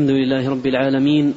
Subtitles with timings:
[0.00, 1.34] الحمد لله رب العالمين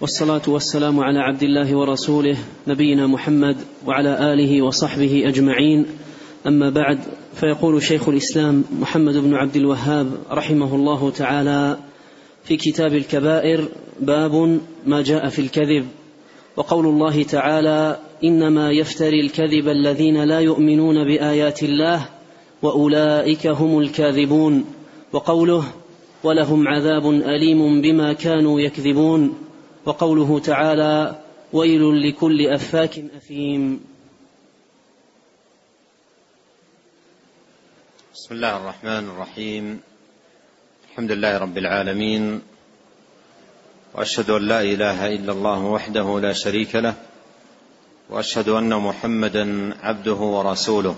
[0.00, 5.86] والصلاة والسلام على عبد الله ورسوله نبينا محمد وعلى آله وصحبه أجمعين.
[6.46, 6.98] أما بعد
[7.34, 11.78] فيقول شيخ الإسلام محمد بن عبد الوهاب رحمه الله تعالى
[12.44, 13.68] في كتاب الكبائر
[14.00, 15.86] باب ما جاء في الكذب.
[16.56, 22.08] وقول الله تعالى إنما يفتري الكذب الذين لا يؤمنون بآيات الله
[22.62, 24.64] وأولئك هم الكاذبون.
[25.12, 25.64] وقوله
[26.22, 29.38] ولهم عذاب أليم بما كانوا يكذبون.
[29.84, 33.80] وقوله تعالى ويل لكل أفاك أثيم.
[38.14, 39.80] بسم الله الرحمن الرحيم.
[40.90, 42.40] الحمد لله رب العالمين.
[43.94, 46.94] وأشهد أن لا إله إلا الله وحده لا شريك له.
[48.10, 50.96] وأشهد أن محمدا عبده ورسوله.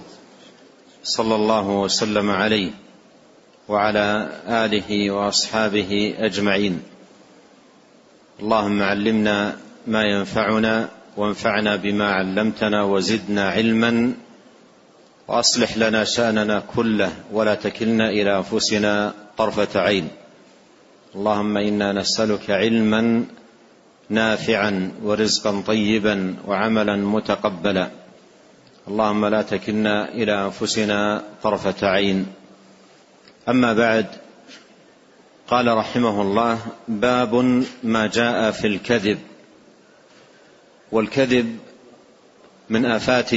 [1.02, 2.87] صلى الله وسلم عليه.
[3.68, 6.82] وعلى آله وأصحابه أجمعين.
[8.40, 14.12] اللهم علمنا ما ينفعنا وانفعنا بما علمتنا وزدنا علما
[15.28, 20.08] وأصلح لنا شأننا كله ولا تكلنا إلى أنفسنا طرفة عين.
[21.14, 23.24] اللهم إنا نسألك علما
[24.10, 27.90] نافعا ورزقا طيبا وعملا متقبلا.
[28.88, 32.26] اللهم لا تكلنا إلى أنفسنا طرفة عين.
[33.48, 34.06] أما بعد
[35.48, 39.18] قال رحمه الله باب ما جاء في الكذب.
[40.92, 41.58] والكذب
[42.70, 43.30] من آفات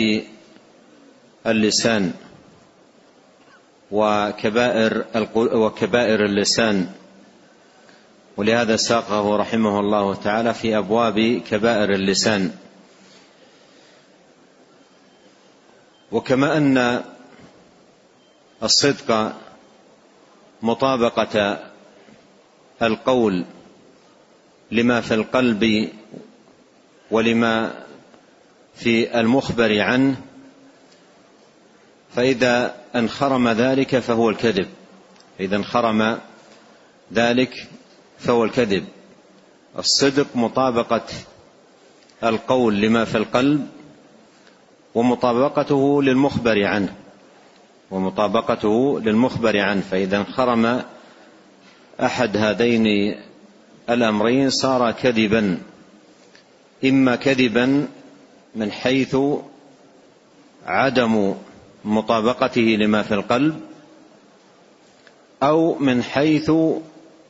[1.47, 2.13] اللسان
[3.91, 6.89] وكبائر وكبائر اللسان.
[8.37, 12.55] ولهذا ساقه رحمه الله تعالى في أبواب كبائر اللسان.
[16.11, 17.03] وكما أن
[18.63, 19.33] الصدق
[20.61, 21.59] مطابقة
[22.81, 23.45] القول
[24.71, 25.89] لما في القلب
[27.11, 27.73] ولما
[28.75, 30.15] في المخبر عنه
[32.15, 34.67] فإذا انخرم ذلك فهو الكذب.
[35.39, 36.19] إذا انخرم
[37.13, 37.67] ذلك
[38.19, 38.85] فهو الكذب.
[39.79, 41.05] الصدق مطابقة
[42.23, 43.67] القول لما في القلب
[44.95, 46.95] ومطابقته للمخبر عنه.
[47.91, 50.81] ومطابقته للمخبر عنه فإذا انخرم
[52.01, 53.15] أحد هذين
[53.89, 55.57] الأمرين صار كذبا
[56.85, 57.87] إما كذبا
[58.55, 59.17] من حيث
[60.65, 61.35] عدم
[61.85, 63.59] مطابقته لما في القلب
[65.43, 66.51] أو من حيث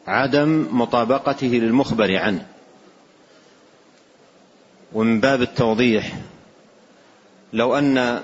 [0.07, 2.45] عدم مطابقته للمخبر عنه.
[4.93, 6.13] ومن باب التوضيح
[7.53, 8.23] لو أن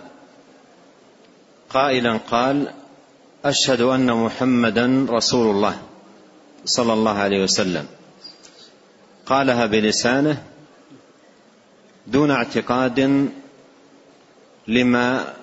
[1.70, 2.72] قائلا قال
[3.46, 5.82] أشهد أن محمدا رسول الله
[6.66, 7.86] صلى الله عليه وسلم.
[9.26, 10.44] قالها بلسانه
[12.08, 13.30] دون اعتقاد
[14.68, 15.34] لما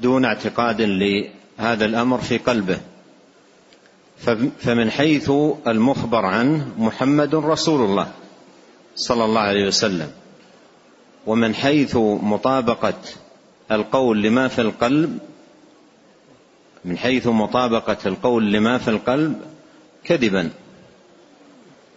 [0.00, 2.80] دون اعتقاد لهذا الأمر في قلبه.
[4.58, 5.30] فمن حيث
[5.66, 8.12] المخبر عنه محمد رسول الله
[8.96, 10.10] صلى الله عليه وسلم
[11.26, 12.94] ومن حيث مطابقة
[13.70, 15.18] القول لما في القلب
[16.84, 19.40] من حيث مطابقة القول لما في القلب
[20.04, 20.50] كذبا.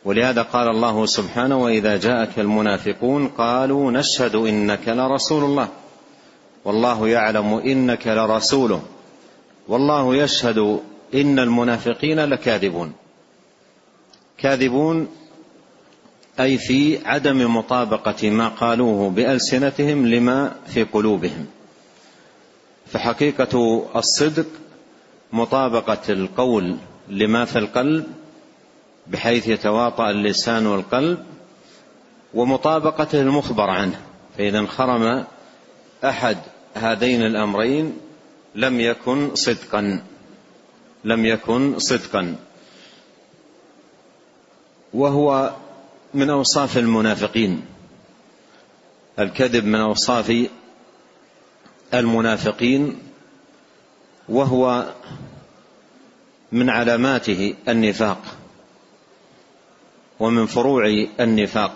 [0.05, 5.67] ولهذا قال الله سبحانه وإذا جاءك المنافقون قالوا نشهد إنك لرسول الله
[6.65, 8.81] والله يعلم إنك لرسوله
[9.67, 10.79] والله يشهد
[11.13, 12.93] إن المنافقين لكاذبون.
[14.37, 15.07] كاذبون
[16.39, 21.45] أي في عدم مطابقة ما قالوه بألسنتهم لما في قلوبهم.
[22.93, 24.45] فحقيقة الصدق
[25.33, 26.77] مطابقة القول
[27.09, 28.07] لما في القلب
[29.07, 31.25] بحيث يتواطأ اللسان والقلب
[32.33, 34.01] ومطابقته المخبر عنه.
[34.37, 35.25] فإذا انخرم
[36.03, 36.37] أحد
[36.75, 37.97] هذين الأمرين
[38.55, 40.01] لم يكن صدقا
[41.03, 42.35] لم يكن صدقا.
[44.93, 45.53] وهو
[46.13, 47.65] من أوصاف المنافقين.
[49.19, 50.49] الكذب من أوصاف
[51.93, 52.99] المنافقين
[54.29, 54.93] وهو
[56.51, 58.21] من علاماته النفاق
[60.19, 61.75] ومن فروع النفاق.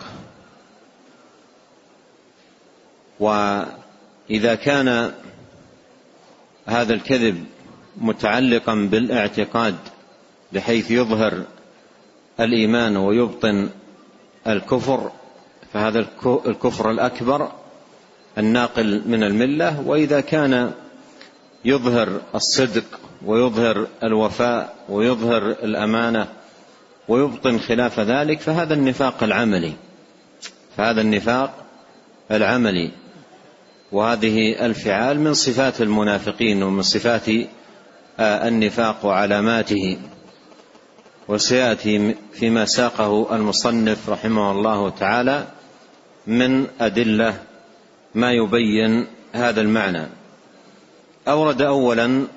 [3.20, 5.14] وإذا كان
[6.66, 7.46] هذا الكذب
[7.98, 9.76] متعلقا بالاعتقاد
[10.54, 11.44] بحيث يظهر
[12.40, 13.70] الإيمان ويبطن
[14.48, 15.12] الكفر
[15.74, 17.52] فهذا الكفر الأكبر
[18.38, 20.72] الناقل من الملة وإذا كان
[21.66, 22.84] يظهر الصدق
[23.26, 26.28] ويظهر الوفاء ويظهر الأمانة
[27.08, 29.74] ويبطن خلاف ذلك فهذا النفاق العملي.
[30.78, 31.66] فهذا النفاق
[32.32, 32.92] العملي.
[33.92, 37.30] وهذه الفعال من صفات المنافقين ومن صفات
[38.20, 39.98] آه، النفاق وعلاماته.
[41.28, 45.48] وسيأتي فيما ساقه المصنف رحمه الله تعالى
[46.28, 47.36] من أدلة
[48.16, 50.08] ما يبين هذا المعنى.
[51.28, 52.28] أورد اولا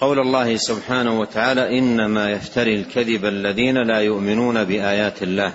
[0.00, 5.52] قول الله سبحانه وتعالى إنما يفتري الكذب الذين لا يؤمنون بآيات الله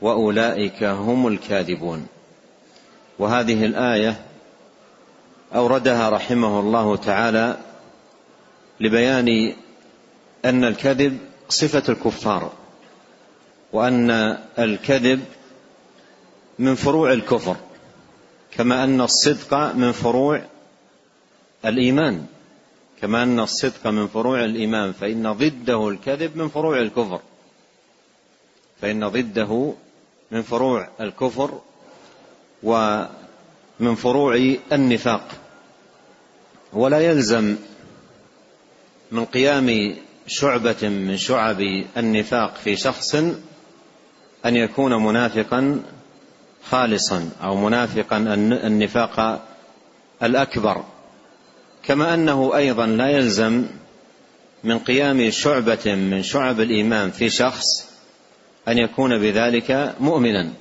[0.00, 2.06] وأولئك هم الكاذبون.
[3.18, 4.16] وهذه الآية
[5.54, 7.56] أوردها رحمه الله تعالى
[8.80, 9.52] لبيان
[10.44, 11.18] أن الكذب
[11.48, 12.52] صفة الكفار
[13.72, 15.20] وأن الكذب
[16.58, 17.56] من فروع الكفر
[18.50, 20.42] كما أن الصدق من فروع
[21.64, 22.26] الإيمان
[23.00, 27.20] كما أن الصدق من فروع الإيمان فإن ضده الكذب من فروع الكفر.
[28.80, 29.74] فإن ضده
[30.30, 31.60] من فروع الكفر
[32.62, 35.28] ومن فروع النفاق.
[36.72, 37.56] ولا يلزم
[39.12, 41.60] من قيام شعبة من شعب
[41.96, 43.14] النفاق في شخص
[44.46, 45.82] أن يكون منافقا
[46.70, 48.16] خالصا أو منافقا
[48.66, 49.46] النفاق
[50.22, 50.84] الأكبر
[51.82, 53.66] كما أنه أيضا لا يلزم
[54.64, 57.64] من قيام شعبة من شعب الإيمان في شخص
[58.68, 60.52] أن يكون بذلك مؤمنا.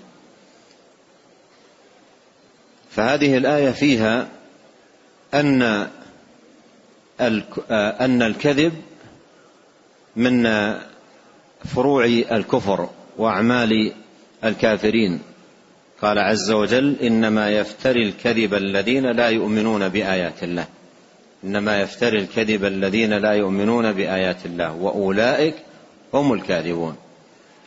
[2.91, 4.27] فهذه الآية فيها
[5.33, 5.61] أن
[7.71, 8.73] أن الكذب
[10.15, 10.43] من
[11.75, 13.93] فروع الكفر وأعمال
[14.43, 15.19] الكافرين.
[16.05, 20.65] قال عز وجل إنما يفتري الكذب الذين لا يؤمنون بآيات الله.
[21.43, 24.75] إنما يفتري الكذب الذين لا يؤمنون بآيات الله.
[24.75, 25.55] وأولئك
[26.13, 26.95] هم الكاذبون.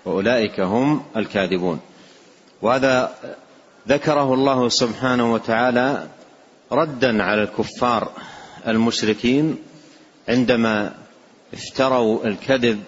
[0.05, 1.81] وأولئك هم الكاذبون.
[2.63, 3.15] وهذا
[3.89, 6.07] ذكره الله سبحانه وتعالى
[6.73, 8.13] ردا على الكفار
[8.69, 9.59] المشركين
[10.29, 10.95] عندما
[11.55, 12.81] افتروا الكذب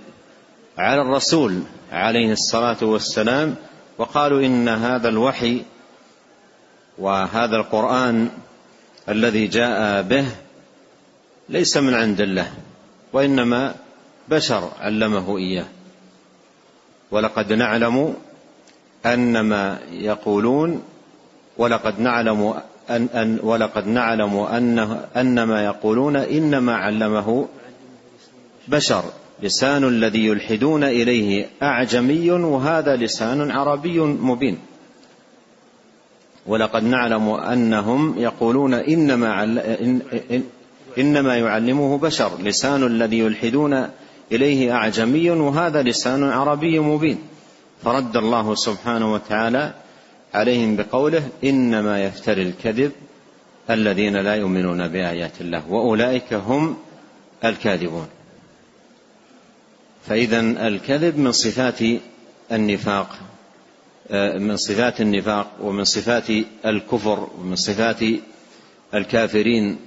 [0.79, 1.63] على الرسول
[1.93, 3.57] عليه الصلاة والسلام
[4.01, 5.63] وقالوا إن هذا الوحي
[6.99, 8.29] وهذا القرآن
[9.09, 10.25] الذي جاء به
[11.49, 12.53] ليس من عند الله
[13.13, 13.75] وإنما
[14.29, 15.67] بشر علمه إياه.
[17.11, 18.15] ولقد نعلم
[19.07, 20.83] أن ما يقولون
[21.59, 22.55] ولقد نعلم
[22.91, 27.49] أن, أن ولقد نعلم أنه أن ما يقولون إنما علمه
[28.69, 29.05] بشر.
[29.43, 34.59] لسان الذي يلحدون إليه أعجمي وهذا لسان عربي مبين.
[36.47, 39.45] ولقد نعلم أنهم يقولون إنما
[40.99, 43.87] إنما يعلمه بشر لسان الذي يلحدون
[44.33, 47.19] إليه أعجمي وهذا لسان عربي مبين.
[47.85, 49.75] فرد الله سبحانه وتعالى
[50.35, 52.93] عليهم بقوله إنما يفتري الكذب
[53.71, 56.77] الذين لا يؤمنون بآيات الله وأولئك هم
[57.45, 58.07] الكاذبون.
[60.07, 61.79] فإذا الكذب من صفات
[62.53, 63.19] النفاق
[64.11, 66.31] آه، من صفات النفاق ومن صفات
[66.67, 68.01] الكفر ومن صفات
[68.95, 69.79] الكافرين.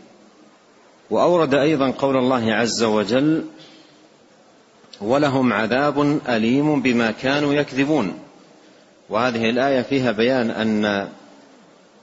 [1.09, 3.45] وأورد أيضا قول الله عز وجل
[5.01, 8.13] ولهم عذاب أليم بما كانوا يكذبون
[9.09, 11.07] وهذه الآية فيها بيان أن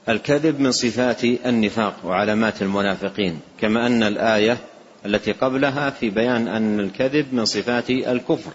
[0.09, 4.57] الكذب من صفات النفاق وعلامات المنافقين كما أن الآية
[5.05, 8.51] التي قبلها في بيان أن الكذب من صفات الكفر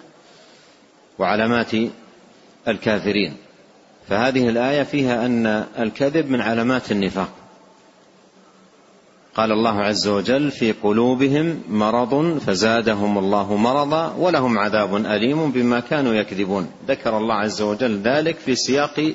[1.18, 1.72] وعلامات
[2.68, 3.36] الكافرين.
[4.08, 5.46] فهذه الآية فيها أن
[5.78, 7.28] الكذب من علامات النفاق.
[9.34, 16.14] قال الله عز وجل في قلوبهم مرض فزادهم الله مرضا ولهم عذاب أليم بما كانوا
[16.14, 16.70] يكذبون.
[16.88, 19.14] ذكر الله عز وجل ذلك في سياق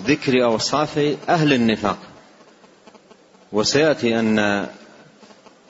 [0.00, 1.98] ذكر أوصاف أهل النفاق.
[3.52, 4.66] وسيأتي أن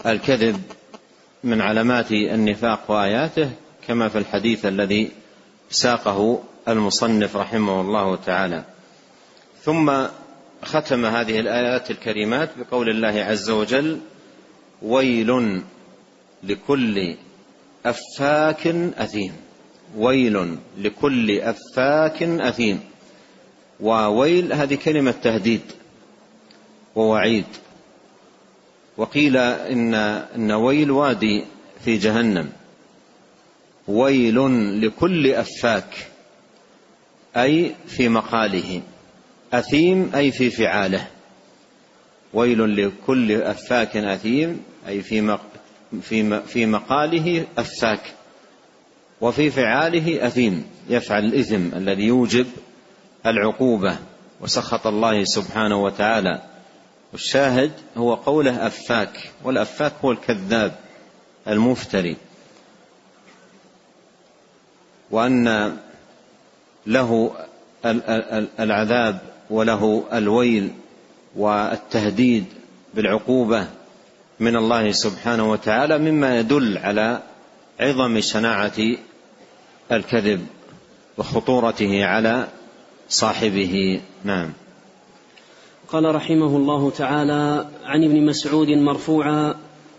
[0.06, 0.62] الكذب
[1.44, 3.50] من علامات النفاق وآياته
[3.88, 5.10] كما في الحديث الذي
[5.70, 8.64] ساقه المصنف رحمه الله تعالى.
[9.62, 10.06] ثم
[10.62, 14.00] ختم هذه الآيات الكريمات بقول الله عز وجل
[14.82, 15.62] ويل
[16.42, 17.16] لكل
[17.86, 18.66] أفاك
[18.96, 19.32] أثيم.
[19.96, 22.80] ويل لكل أفاك أثيم.
[23.80, 25.62] وويل هذه كلمة تهديد
[26.96, 27.44] ووعيد.
[28.96, 29.94] وقيل إن
[30.36, 31.44] إن ويل وادي
[31.84, 32.52] في جهنم.
[33.88, 34.36] ويل
[34.86, 36.06] لكل أفاك
[37.36, 38.82] أي في مقاله.
[39.52, 41.06] أثيم أي في فعاله.
[42.34, 45.38] ويل لكل أفاك أثيم أي في
[46.02, 48.14] في في مقاله أفاك.
[49.20, 52.46] وفي فعاله أثيم يفعل الإثم الذي يوجب
[53.26, 53.96] العقوبة.
[54.40, 56.51] وسخط الله سبحانه وتعالى
[57.12, 60.78] والشاهد هو قوله أفاك والأفاك هو الكذاب
[61.48, 62.16] المفتري.
[65.10, 65.76] وأن
[66.86, 67.34] له
[68.60, 69.18] العذاب
[69.50, 70.70] وله الويل
[71.36, 72.44] والتهديد
[72.94, 73.68] بالعقوبة
[74.40, 77.22] من الله سبحانه وتعالى مما يدل على
[77.80, 78.78] عظم شناعة
[79.92, 80.46] الكذب
[81.18, 82.48] وخطورته على
[83.08, 84.00] صاحبه.
[84.24, 84.52] نعم.
[85.92, 89.54] قال رحمه الله تعالى عن ابن مسعود مرفوعا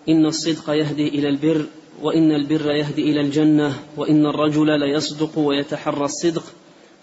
[0.10, 1.66] إن الصدق يهدي إلى البر
[2.02, 6.44] وإن البر يهدي إلى الجنة وإن الرجل ليصدق ويتحرى الصدق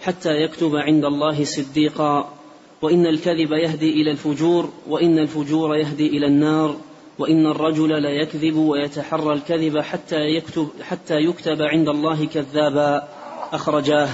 [0.00, 2.34] حتى يكتب عند الله صديقا.
[2.82, 6.76] وإن الكذب يهدي إلى الفجور وإن الفجور يهدي إلى النار.
[7.18, 13.08] وإن الرجل ليكذب ويتحرى الكذب حتى يكتب حتى يكتب عند الله كذابا.
[13.52, 14.08] أخرجاه.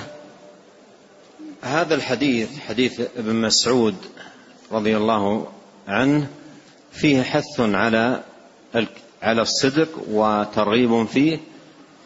[1.62, 3.94] هذا الحديث حديث ابن مسعود
[4.72, 5.48] رضي الله
[5.88, 6.26] عنه
[6.92, 8.22] فيه حث على
[9.22, 11.38] على الصدق وترغيب فيه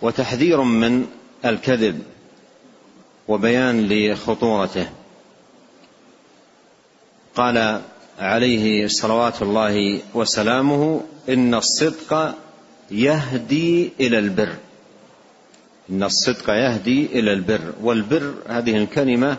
[0.02, 1.06] وتحذير من
[1.44, 2.02] الكذب
[3.28, 4.88] وبيان لخطورته.
[7.34, 7.82] قال
[8.18, 12.34] عليه صلوات الله وسلامه إن الصدق
[12.90, 14.56] يهدي إلى البر.
[15.90, 19.38] إن الصدق يهدي إلى البر والبر هذه الكلمة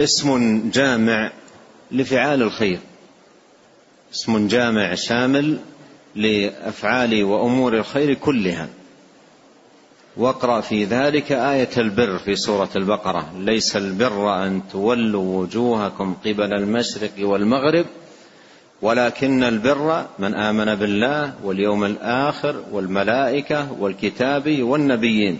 [0.00, 1.30] اسم جامع
[1.90, 2.78] لفعال الخير.
[4.14, 5.58] اسم جامع شامل
[6.14, 8.68] لأفعال وأمور الخير كلها.
[10.16, 13.32] واقرأ في ذلك آية البر في سورة البقرة.
[13.38, 17.86] ليس البر أن تولوا وجوهكم قبل المشرق والمغرب
[18.82, 25.38] ولكن البر من آمن بالله واليوم الآخر والملائكة والكتاب والنبيين.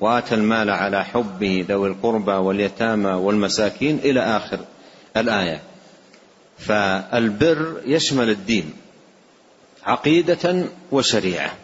[0.00, 4.58] وآتى المال على حبه ذوي القربى واليتامى والمساكين إلى آخر
[5.16, 5.62] الآية.
[6.58, 8.72] فالبر يشمل الدين
[9.84, 11.54] عقيدة وشريعة.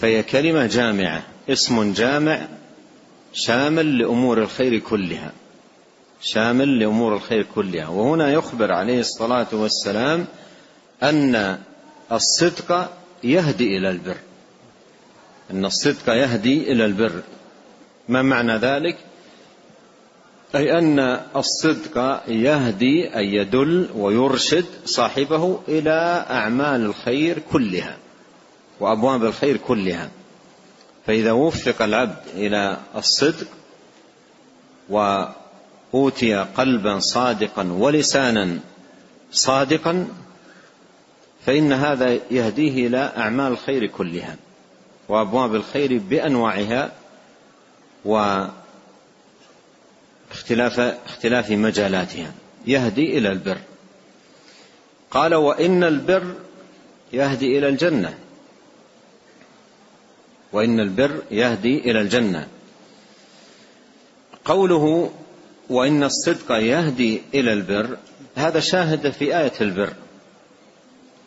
[0.00, 2.46] فهي كلمة جامعة اسم جامع
[3.32, 5.32] شامل لأمور الخير كلها.
[6.22, 7.88] شامل لأمور الخير كلها.
[7.88, 10.26] وهنا يخبر عليه الصلاة والسلام
[11.02, 11.58] أن
[12.12, 12.90] الصدق
[13.24, 14.16] يهدي إلى البر.
[15.50, 17.22] أن الصدق يهدي إلى البر.
[18.08, 18.96] ما معنى ذلك؟
[20.54, 20.98] أي أن
[21.36, 27.96] الصدق يهدي اي يدل ويرشد صاحبه إلى أعمال الخير كلها
[28.80, 30.10] وأبواب الخير كلها.
[31.06, 33.46] فإذا وفق العبد إلى الصدق
[34.88, 38.58] وأوتي قلبا صادقا ولسانا
[39.32, 40.08] صادقا
[41.46, 44.36] فإن هذا يهديه إلى أعمال الخير كلها.
[45.08, 46.92] وأبواب الخير بأنواعها
[50.30, 52.32] واختلاف اختلاف مجالاتها.
[52.66, 53.58] يهدي إلى البر.
[55.10, 56.34] قال وإن البر
[57.12, 58.18] يهدي إلى الجنة.
[60.52, 62.48] وإن البر يهدي إلى الجنة.
[64.44, 65.12] قوله
[65.70, 67.96] وإن الصدق يهدي إلى البر
[68.36, 69.92] هذا شاهد في آية البر.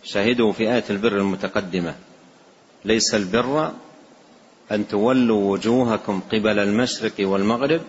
[0.03, 1.95] شاهده في آية البر المتقدمة.
[2.85, 3.71] ليس البر
[4.71, 7.81] أن تولوا وجوهكم قبل المشرق والمغرب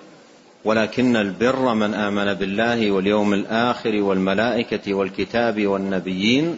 [0.65, 6.57] ولكن البر من آمن بالله واليوم الآخر والملائكة والكتاب والنبيين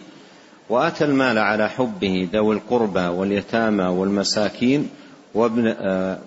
[0.68, 4.88] وآتى المال على حبه ذوي القربى واليتامى والمساكين
[5.34, 6.18] وابن, آه،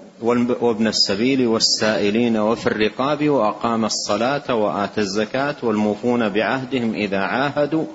[0.61, 7.85] وابن السبيل والسائلين وفي الرقاب وأقام الصلاة وآتى الزكاة والموفون بعهدهم إذا عاهدوا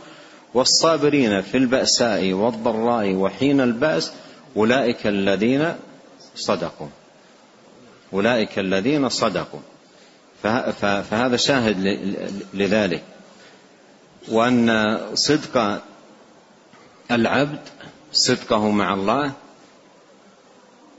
[0.54, 4.12] والصابرين في البأساء والضراء وحين البأس
[4.56, 5.74] أولئك الذين
[6.34, 6.88] صدقوا.
[8.12, 9.60] أولئك الذين صدقوا.
[10.82, 11.76] فهذا شاهد
[12.54, 13.02] لذلك.
[14.28, 15.82] وأن صدق
[17.10, 17.60] العبد
[18.12, 19.32] صدقه مع الله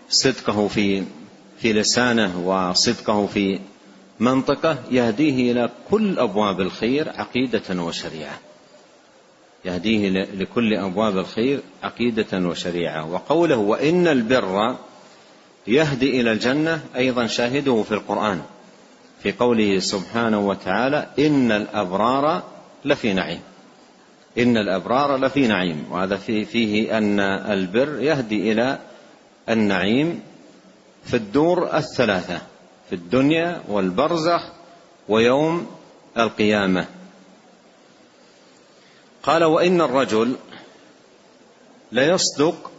[0.09, 1.03] صدقه في
[1.59, 3.59] في لسانه وصدقه في
[4.19, 8.39] منطقه يهديه إلى كل أبواب الخير عقيدة وشريعة.
[9.65, 13.11] يهديه لكل أبواب الخير عقيدة وشريعة.
[13.11, 14.75] وقوله وإن البر
[15.67, 18.41] يهدي إلى الجنة أيضا شاهده في القرآن
[19.23, 22.43] في قوله سبحانه وتعالى إن الأبرار
[22.85, 23.39] لفي نعيم.
[24.37, 25.85] إن الأبرار لفي نعيم.
[25.91, 28.79] وهذا فيه, فيه أن البر يهدي إلى
[29.49, 30.21] النعيم
[31.03, 32.41] في الدور الثلاثة
[32.89, 34.41] في الدنيا والبرزخ
[35.09, 35.67] ويوم
[36.17, 36.85] القيامة.
[39.23, 40.35] قال وإن الرجل
[41.91, 42.71] ليصدق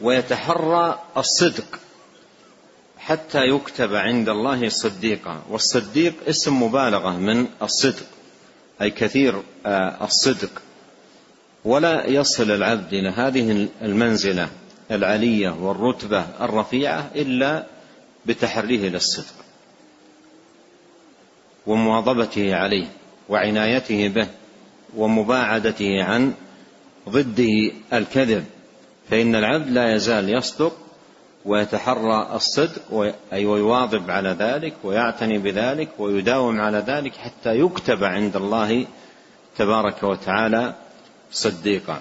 [0.00, 1.78] ويتحرى الصدق
[2.98, 5.42] حتى يكتب عند الله صديقا.
[5.50, 8.06] والصديق اسم مبالغة من الصدق
[8.82, 10.50] أي كثير آه، الصدق.
[11.64, 14.48] ولا يصل العبد إلى هذه المنزلة
[14.90, 17.66] العلية والرتبة الرفيعة إلا
[18.26, 19.34] بتحريه للصدق
[21.66, 22.86] ومواظبته عليه
[23.28, 24.28] وعنايته به.
[24.96, 26.34] ومباعدته عن
[27.08, 28.44] ضده الكذب
[29.10, 30.76] فإن العبد لا يزال يصدق
[31.44, 38.86] ويتحرى الصدق أي ويواظب على ذلك ويعتني بذلك ويداوم على ذلك حتى يكتب عند الله
[39.56, 40.74] تبارك وتعالى
[41.32, 42.00] صديقا.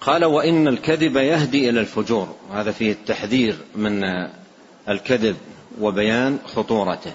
[0.00, 2.34] قال وإن الكذب يهدي إلى الفجور.
[2.50, 4.04] وهذا فيه التحذير من
[4.88, 5.36] الكذب
[5.80, 7.12] وبيان خطورته.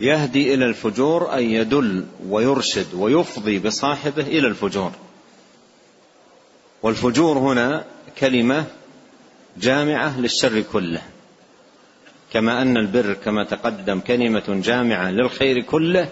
[0.00, 4.92] يهدي إلى الفجور اي يدل ويرشد ويفضي بصاحبه إلى الفجور.
[6.82, 7.84] والفجور هنا
[8.18, 8.64] كلمة
[9.58, 11.02] جامعة للشر كله.
[12.32, 16.08] كما أن البر كما تقدم كلمة جامعة للخير كله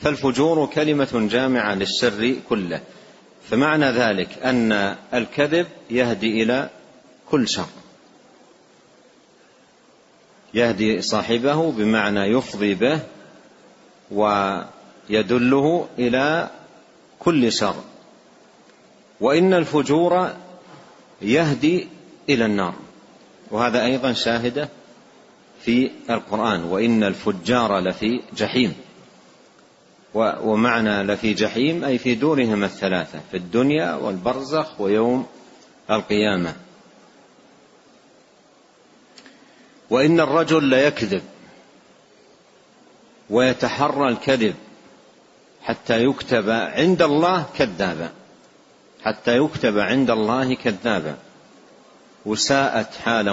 [0.00, 2.80] فالفجور كلمة جامعة للشر كله.
[3.50, 6.70] فمعنى ذلك أن الكذب يهدي إلى
[7.30, 7.83] كل شر.
[10.54, 13.00] يهدي صاحبه بمعنى يفضي به
[14.10, 16.50] ويدله إلى
[17.18, 17.74] كل شر.
[19.20, 20.30] وإن الفجور
[21.22, 21.88] يهدي
[22.28, 22.74] إلى النار.
[23.50, 24.68] وهذا أيضا شاهدة
[25.60, 26.64] في القرآن.
[26.64, 28.74] وإن الفجار لفي جحيم.
[30.14, 35.26] ومعنى لفي جحيم أي في دورهم الثلاثة في الدنيا والبرزخ ويوم
[35.90, 36.54] القيامة.
[39.90, 41.22] وإن الرجل ليكذب
[43.30, 44.54] ويتحرى الكذب
[45.62, 48.10] حتى يكتب عند الله كذابا
[49.04, 51.16] حتى يكتب عند الله كذابا.
[52.26, 53.32] وساءت حالا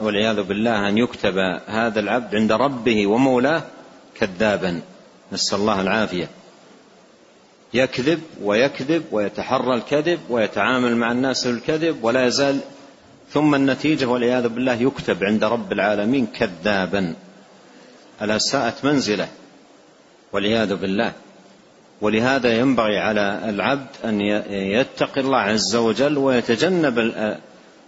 [0.00, 3.62] والعياذ بالله أن يكتب هذا العبد عند ربه ومولاه
[4.14, 4.80] كذابا.
[5.32, 6.28] نسأل الله العافية.
[7.74, 12.60] يكذب ويكذب ويتحرى الكذب ويتعامل مع الناس بالكذب ولا يزال
[13.32, 17.14] ثم النتيجة والعياذ بالله يكتب عند رب العالمين كذابا.
[18.22, 19.28] ألا ساءت منزلة؟
[20.32, 21.12] والعياذ بالله.
[22.00, 27.12] ولهذا ينبغي على العبد أن يتقي الله عز وجل ويتجنب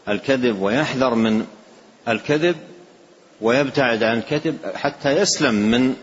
[0.09, 1.47] الكذب ويحذر من
[2.09, 2.57] الكذب
[3.41, 5.97] ويبتعد عن الكذب حتى يسلم من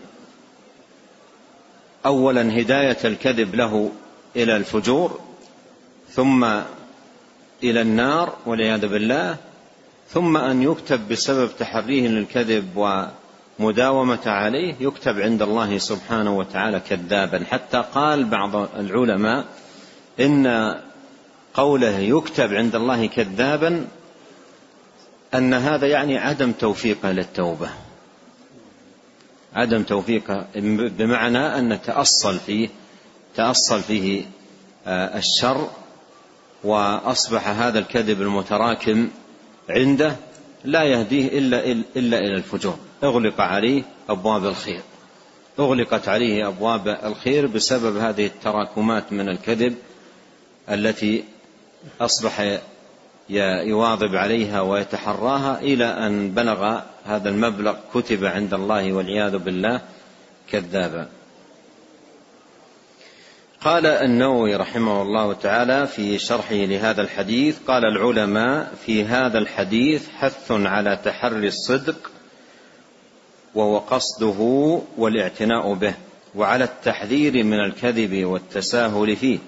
[2.06, 3.90] اولا هداية الكذب له
[4.36, 5.20] إلى الفجور
[6.10, 6.46] ثم
[7.62, 9.36] إلى النار والعياذ بالله
[10.08, 12.98] ثم أن يكتب بسبب تحريه للكذب
[13.58, 17.44] ومداومة عليه يكتب عند الله سبحانه وتعالى كذابا.
[17.50, 19.44] حتى قال بعض العلماء
[20.20, 20.74] إن
[21.54, 23.86] قوله يكتب عند الله كذابا
[25.34, 27.70] أن هذا يعني عدم توفيقه للتوبه
[29.54, 30.46] عدم توفيقه
[30.98, 32.68] بمعنى أن تأصل فيه
[33.36, 34.24] تأصل فيه
[34.86, 35.70] آه، الشر
[36.64, 39.08] وأصبح هذا الكذب المتراكم
[39.68, 40.16] عنده
[40.64, 41.66] لا يهديه إلا
[41.96, 42.78] إلا إلى الفجور.
[43.04, 44.80] اغلق عليه أبواب الخير.
[45.58, 49.74] أغلقت عليه أبواب الخير بسبب هذه التراكمات من الكذب
[50.70, 51.24] التي
[52.00, 52.60] أصبح
[53.64, 59.80] يواظب عليها ويتحراها إلى أن بلغ هذا المبلغ كتب عند الله والعياذ بالله
[60.50, 61.08] كذابا.
[63.66, 70.52] قال النووي رحمه الله تعالى في شرحه لهذا الحديث قال العلماء في هذا الحديث حث
[70.52, 72.10] على تحري الصدق
[73.54, 75.94] وهو قصده والاعتناء به
[76.34, 79.38] وعلى التحذير من الكذب والتساهل فيه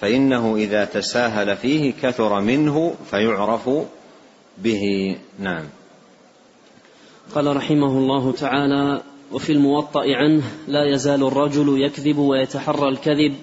[0.00, 3.70] فإنه إذا تساهل فيه كثر منه فيعرف
[4.58, 5.16] به.
[5.38, 5.64] نعم.
[7.34, 13.34] قال رحمه الله تعالى وفي الموطأ عنه لا يزال الرجل يكذب ويتحرى الكذب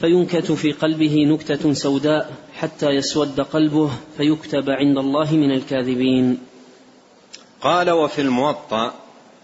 [0.00, 6.38] فينكت في قلبه نكتة سوداء حتى يسود قلبه فيكتب عند الله من الكاذبين.
[7.60, 8.94] قال وفي الموطأ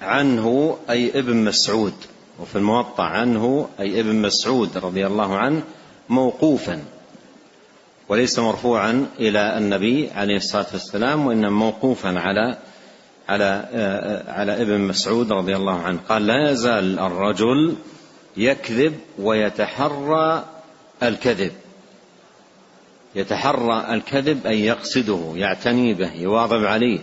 [0.02, 1.94] عنه أي ابن مسعود
[2.40, 5.62] وفي الموطأ عنه أي ابن مسعود رضي الله عنه
[6.08, 6.84] موقوفا
[8.08, 12.58] وليس مرفوعا إلى النبي عليه الصلاة والسلام وإنما موقوفا على
[13.28, 13.68] على
[14.28, 17.76] على ابن مسعود رضي الله عنه قال لا يزال الرجل
[18.36, 20.44] يكذب ويتحرى
[21.02, 21.52] الكذب.
[23.14, 27.00] يتحرى الكذب أي يقصده يعتني به يواظب عليه.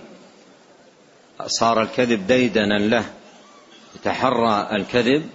[1.46, 3.06] صار الكذب ديدنا له.
[3.96, 5.30] يتحرى الكذب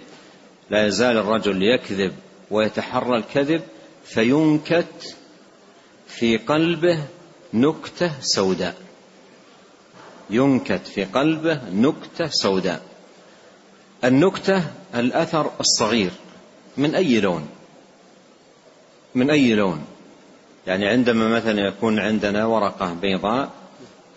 [0.69, 2.13] لا يزال الرجل يكذب
[2.51, 3.61] ويتحرى الكذب
[4.05, 5.15] فينكت
[6.07, 7.03] في قلبه
[7.53, 8.75] نكتة سوداء.
[10.29, 12.81] ينكت في قلبه نكتة سوداء.
[14.03, 14.63] النكتة
[14.95, 16.11] الأثر الصغير.
[16.77, 17.47] من أي لون؟
[19.15, 19.85] من أي لون؟
[20.67, 23.49] يعني عندما مثلا يكون عندنا ورقة بيضاء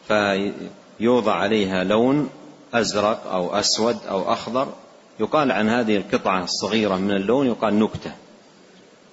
[0.09, 2.31] فيوضع عليها لون
[2.75, 4.69] أزرق أو أسود أو أخضر
[5.21, 8.13] يقال عن هذه القطعة الصغيرة من اللون يقال نكتة.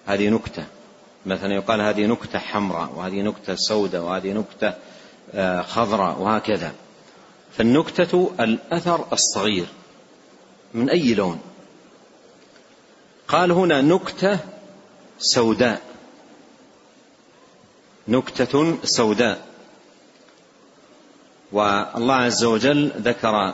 [0.05, 0.63] هذه نكتة.
[1.25, 4.73] مثلا يقال هذه نكتة حمراء وهذه نكتة سوداء وهذه نكتة
[5.33, 6.71] آه، خضراء وهكذا.
[7.57, 9.65] فالنكتة الأثر الصغير.
[10.73, 11.39] من أي لون؟
[13.27, 14.39] قال هنا نكتة
[15.19, 15.81] سوداء.
[18.07, 19.47] نكتة سوداء.
[21.51, 23.53] والله عز وجل ذكر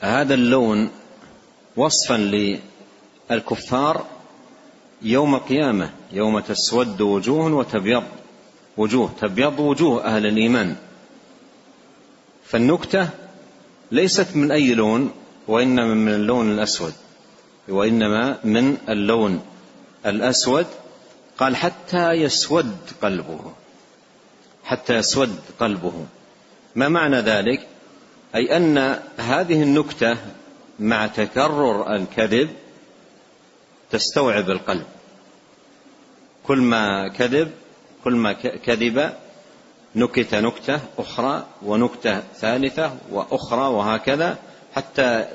[0.00, 0.90] هذا اللون
[1.76, 2.58] وصفا
[3.30, 4.06] للكفار
[5.02, 8.04] يوم القيامه يوم تسود وجوه وتبيض
[8.76, 10.76] وجوه تبيض وجوه أهل الإيمان.
[12.44, 13.08] فالنكتة
[13.92, 15.12] ليست من أي لون؟
[15.48, 16.92] وإنما من اللون الأسود.
[17.68, 19.42] وإنما من اللون
[20.06, 20.66] الأسود.
[21.38, 23.52] قال حتى يسود قلبه.
[24.64, 26.06] حتى يسود قلبه.
[26.74, 27.66] ما معنى ذلك؟
[28.34, 30.16] أي أن هذه النكتة
[30.80, 32.50] مع تكرر الكذب
[33.90, 34.86] تستوعب القلب.
[36.46, 37.50] كل ما كذب
[38.04, 39.12] كل ما كذب
[39.96, 44.38] نكت نكتة أخرى ونكتة ثالثة وأخرى وهكذا
[44.74, 45.26] حتى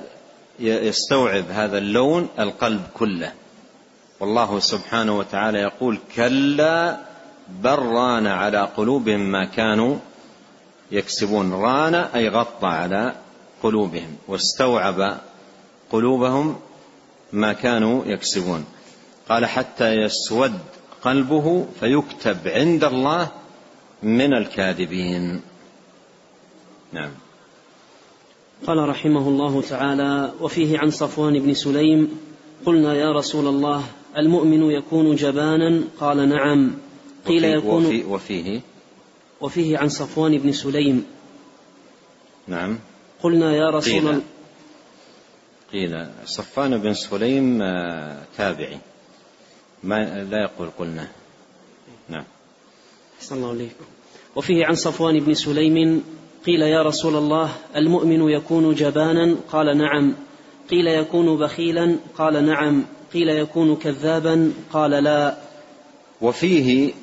[0.59, 3.33] يستوعب هذا اللون القلب كله.
[4.19, 6.97] والله سبحانه وتعالى يقول كلا
[7.47, 9.97] بل ران على قلوبهم ما كانوا
[10.91, 11.53] يكسبون.
[11.53, 13.15] ران أي غطى على
[13.63, 15.17] قلوبهم واستوعب
[15.91, 16.59] قلوبهم
[17.33, 18.65] ما كانوا يكسبون.
[19.29, 20.59] قال حتى يسود
[21.01, 23.27] قلبه فيكتب عند الله
[24.03, 25.41] من الكاذبين.
[26.93, 27.11] نعم.
[28.67, 32.19] قال رحمه الله تعالى وفيه عن صفوان بن سليم
[32.65, 33.83] قلنا يا رسول الله
[34.17, 36.71] المؤمن يكون جبانا؟ قال نعم.
[37.27, 38.61] قيل وفي يكون وفي وفيه؟
[39.41, 41.05] وفيه عن صفوان بن سليم.
[42.47, 42.79] نعم.
[43.23, 44.21] قلنا يا رسول الله
[45.71, 48.77] قيل صفوان بن سليم آه، تابعي.
[49.83, 51.07] ما لا يقول قلنا.
[52.09, 52.25] نعم.
[53.19, 53.85] أحسن الله عليكم
[54.35, 56.03] وفيه عن صفوان بن سليم
[56.45, 60.15] قيل يا رسول الله المؤمن يكون جبانا؟ قال نعم.
[60.69, 62.85] قيل يكون بخيلا؟ قال نعم.
[63.13, 65.37] قيل يكون كذابا؟ قال لا.
[66.21, 66.93] وفيه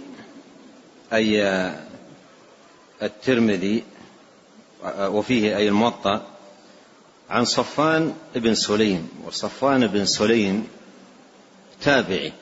[1.13, 1.43] أي
[3.03, 3.83] الترمذي
[4.99, 6.27] وفيه أي الموطأ
[7.31, 10.67] عن صفان بن سليم وصفان بن سليم
[11.83, 12.33] تابعي.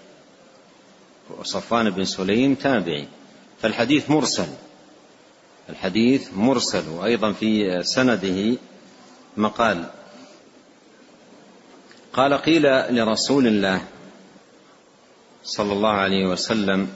[1.39, 3.09] وصفان بن سليم تابعي.
[3.63, 4.49] فالحديث مرسل.
[5.69, 8.57] الحديث مرسل وأيضا في سنده
[9.37, 9.85] مقال.
[12.13, 12.63] قال قيل
[12.97, 13.81] لرسول الله
[15.45, 16.89] صلى الله عليه وسلم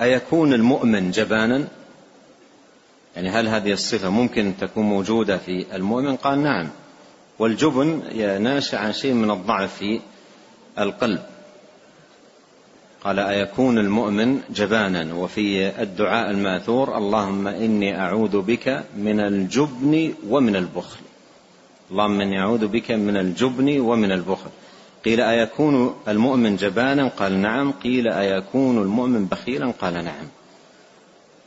[0.00, 1.68] أيكون المؤمن جبانا؟
[3.16, 6.68] يعني هل هذه الصفة ممكن تكون موجودة في المؤمن؟ قال نعم.
[7.38, 8.02] والجبن
[8.42, 10.00] ناشئ عن شيء من الضعف في
[10.78, 11.22] القلب.
[13.04, 21.00] قال أيكون المؤمن جبانا وفي الدعاء الماثور اللهم إني أعوذ بك من الجبن ومن البخل.
[21.90, 24.50] اللهم إني أعوذ بك من الجبن ومن البخل.
[25.04, 27.72] قيل أيكون المؤمن جبانا؟ قال نعم.
[27.72, 30.26] قيل أيكون المؤمن بخيلا؟ قال نعم.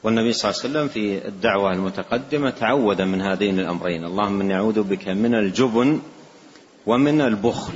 [0.04, 4.06] والنبي صلى الله عليه وسلم في الدعوة المتقدمة تعود من هذين الأمرين.
[4.06, 6.00] اللهم إني أعوذ بك من الجبن
[6.86, 7.74] ومن البخل.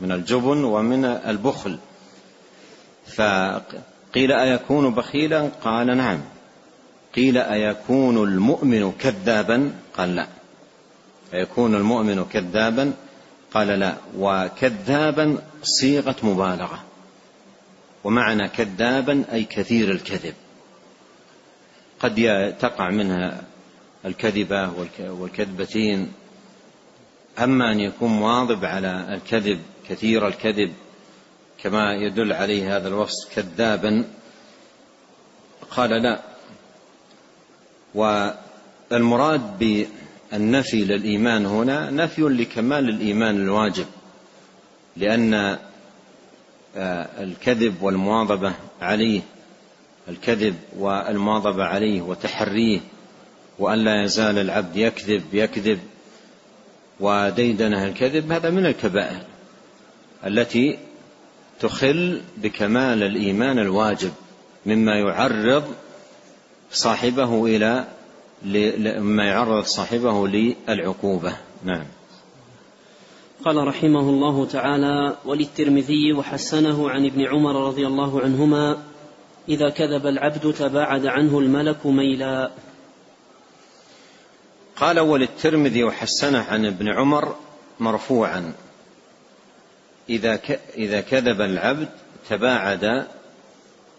[0.00, 1.78] من الجبن ومن البخل.
[3.10, 6.20] فقيل أيكون بخيلا؟ قال نعم.
[7.14, 10.26] قيل أيكون المؤمن كذابا؟ قال لا.
[11.34, 12.92] أيكون المؤمن كذابا؟
[13.54, 13.94] قال لا.
[14.18, 16.84] وكذابا صيغة مبالغة.
[18.04, 20.34] ومعنى كذابا أي كثير الكذب.
[22.00, 23.42] قد تقع منها
[24.04, 24.70] الكذبة
[25.00, 26.12] والكذبتين.
[27.38, 30.72] أما أن يكون مواظب على الكذب كثير الكذب
[31.62, 34.04] كما يدل عليه هذا الوصف كذابا.
[35.70, 36.20] قال لا.
[37.94, 43.86] والمراد بالنفي للإيمان هنا نفي لكمال الإيمان الواجب
[44.96, 45.58] لأن
[46.76, 49.20] آه، الكذب والمواظبة عليه
[50.08, 52.80] الكذب والمواظبة عليه وتحريه
[53.58, 55.78] وأن لا يزال العبد يكذب يكذب
[57.00, 59.22] وديدنه الكذب هذا من الكبائر
[60.26, 60.78] التي
[61.60, 64.12] تخل بكمال الإيمان الواجب
[64.66, 65.64] مما يعرض
[66.72, 67.84] صاحبه إلى
[68.44, 71.36] مما يعرض صاحبه للعقوبة.
[71.64, 71.84] نعم.
[73.44, 78.82] قال رحمه الله تعالى وللترمذي وحسنه عن ابن عمر رضي الله عنهما
[79.48, 82.50] إذا كذب العبد تباعد عنه الملك ميلا.
[84.76, 87.34] قال وللترمذي وحسنه عن ابن عمر
[87.80, 88.52] مرفوعا.
[90.10, 90.40] إذا
[90.76, 91.88] إذا كذب العبد
[92.28, 93.06] تباعد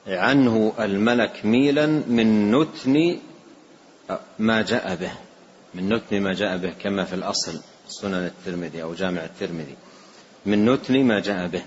[0.08, 3.20] عنه الملك ميلا من نتن
[4.40, 5.12] ما جاء به
[5.74, 9.76] من نتن ما جاء به كما في الأصل سنن الترمذي أو جامع الترمذي
[10.46, 11.64] من نتن ما جاء به.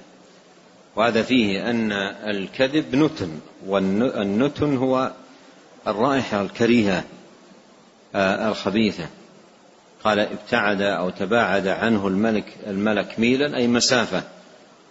[0.96, 1.92] وهذا فيه أن
[2.30, 5.12] الكذب نتن والنتن هو
[5.86, 7.04] الرائحة الكريهة
[8.14, 9.08] آه، الخبيثة.
[10.04, 14.22] قال ابتعد أو تباعد عنه الملك الملك ميلا أي مسافة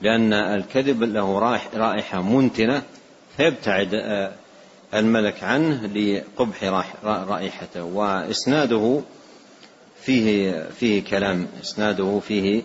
[0.01, 1.39] لأن الكذب له
[1.75, 2.83] رائحة منتنة
[3.37, 4.31] فيبتعد آه،
[4.93, 6.63] الملك عنه لقبح
[7.03, 9.01] رائحته وإسناده
[10.01, 12.61] فيه فيه كلام إسناده فيه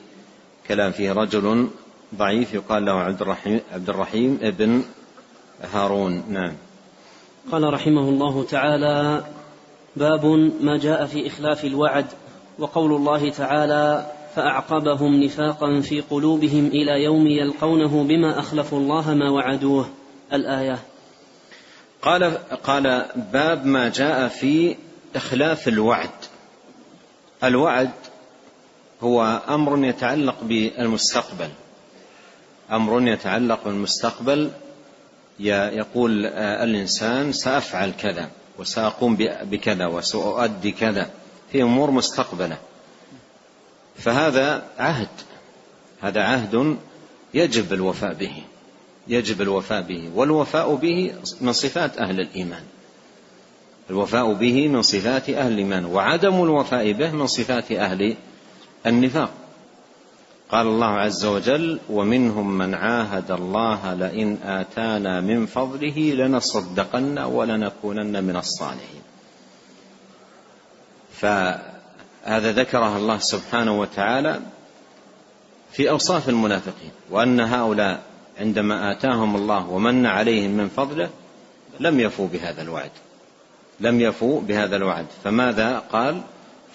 [0.68, 1.68] كلام فيه رجل
[2.14, 4.82] ضعيف يقال له عبد الرحيم عبد الرحيم ابن
[5.72, 6.24] هارون.
[6.28, 6.52] نعم.
[7.52, 9.24] قال رحمه الله تعالى
[9.96, 10.26] باب
[10.60, 12.06] ما جاء في إخلاف الوعد
[12.58, 19.88] وقول الله تعالى فأعقبهم نفاقا في قلوبهم إلى يوم يلقونه بما أخلفوا الله ما وعدوه.
[20.32, 20.78] الآية.
[22.02, 24.76] قال قال باب ما جاء في
[25.16, 26.10] إخلاف الوعد.
[27.44, 27.90] الوعد
[29.02, 31.48] هو أمر يتعلق بالمستقبل.
[32.72, 34.50] أمر يتعلق بالمستقبل
[35.40, 41.10] يقول الإنسان سأفعل كذا وسأقوم بكذا وسأؤدي كذا.
[41.52, 42.56] في أمور مستقبلة.
[43.96, 45.08] فهذا عهد.
[46.00, 46.76] هذا عهد
[47.34, 48.42] يجب الوفاء به.
[49.08, 50.10] يجب الوفاء به.
[50.14, 52.62] والوفاء به من صفات أهل الإيمان.
[53.90, 55.84] الوفاء به من صفات أهل الإيمان.
[55.84, 58.16] وعدم الوفاء به من صفات أهل
[58.86, 59.30] النفاق.
[60.50, 68.36] قال الله عز وجل ومنهم من عاهد الله لئن آتانا من فضله لنصدقن ولنكونن من
[68.36, 69.02] الصالحين.
[71.20, 74.40] فهذا ذكره الله سبحانه وتعالى
[75.72, 78.02] في أوصاف المنافقين وأن هؤلاء
[78.40, 81.10] عندما آتاهم الله ومن عليهم من فضله
[81.80, 82.90] لم يفوا بهذا الوعد.
[83.80, 85.06] لم يفوا بهذا الوعد.
[85.24, 86.20] فماذا قال؟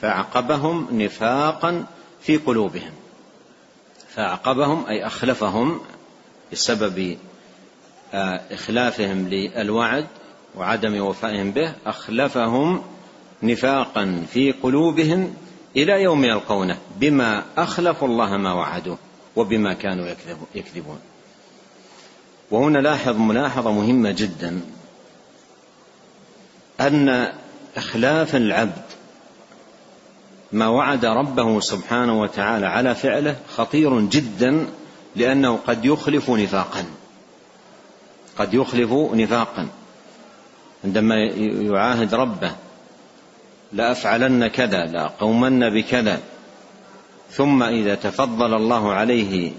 [0.02, 1.86] فأعقبهم نفاقا
[2.22, 2.92] في قلوبهم.
[4.16, 5.82] فأعقبهم أي أخلفهم
[6.52, 7.18] بسبب
[8.14, 10.08] آه، إخلافهم للوعد
[10.56, 12.84] وعدم وفائهم به أخلفهم
[13.44, 15.34] نفاقا في قلوبهم
[15.76, 18.98] إلى يوم يلقونه بما أخلفوا الله ما وعدوه
[19.36, 20.08] وبما كانوا
[20.56, 21.00] يكذبون.
[22.52, 24.62] وهنا لاحظ ملاحظة مهمة جدا
[26.80, 27.34] أن
[27.78, 28.84] إخلاف العبد
[30.52, 34.68] ما وعد ربه سبحانه وتعالى على فعله خطير جدا
[35.16, 36.86] لأنه قد يخلف نفاقا.
[38.38, 39.68] قد يخلف نفاقا.
[40.84, 42.52] عندما يعاهد ربه
[43.74, 46.20] لأفعلن كذا لأقومن بكذا.
[47.32, 49.52] ثم إذا تفضل الله عليه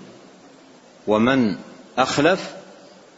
[1.07, 1.57] ومن
[1.99, 2.51] أخلف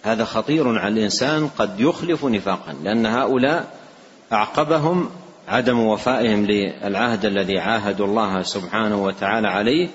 [0.02, 3.64] هذا خطير على الإنسان قد يخلف نفاقا لأن هؤلاء
[4.32, 5.11] أعقبهم
[5.48, 9.88] عدم وفائهم للعهد الذي عاهدوا الله سبحانه وتعالى عليه.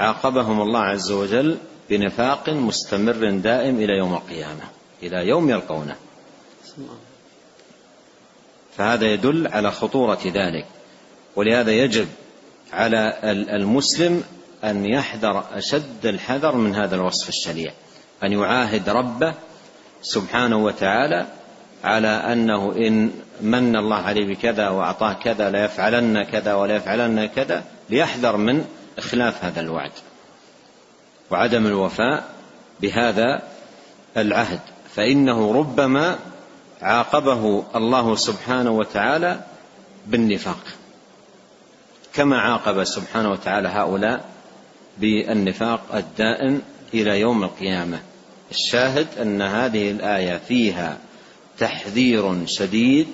[0.00, 1.56] عاقبهم الله عز وجل
[1.90, 4.62] بنفاق مستمر دائم إلى يوم القيامة
[5.02, 5.96] إلى يوم يلقونه.
[8.76, 10.66] فهذا يدل على خطورة ذلك.
[11.36, 12.08] ولهذا يجب
[12.72, 13.18] على
[13.54, 14.24] المسلم
[14.64, 17.72] أن يحذر أشد الحذر من هذا الوصف الشنيع
[18.22, 19.34] أن يعاهد ربه
[20.02, 21.26] سبحانه وتعالى
[21.84, 28.64] على أنه إن من الله عليه بكذا وأعطاه كذا ليفعلن كذا وليفعلن كذا ليحذر من
[28.98, 29.92] إخلاف هذا الوعد.
[31.30, 32.24] وعدم الوفاء
[32.80, 33.42] بهذا
[34.16, 34.60] العهد
[34.94, 36.18] فإنه ربما
[36.82, 39.40] عاقبه الله سبحانه وتعالى
[40.06, 40.64] بالنفاق.
[42.14, 44.24] كما عاقب سبحانه وتعالى هؤلاء
[44.98, 46.62] بالنفاق الدائم
[46.94, 48.00] إلى يوم القيامة.
[48.50, 50.98] الشاهد أن هذه الآية فيها
[51.58, 53.08] تحذير شديد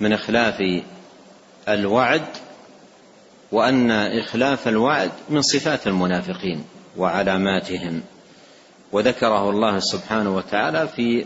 [0.00, 0.62] من إخلاف
[1.68, 2.26] الوعد
[3.52, 6.64] وأن إخلاف الوعد من صفات المنافقين
[6.96, 8.02] وعلاماتهم.
[8.92, 11.24] وذكره الله سبحانه وتعالى في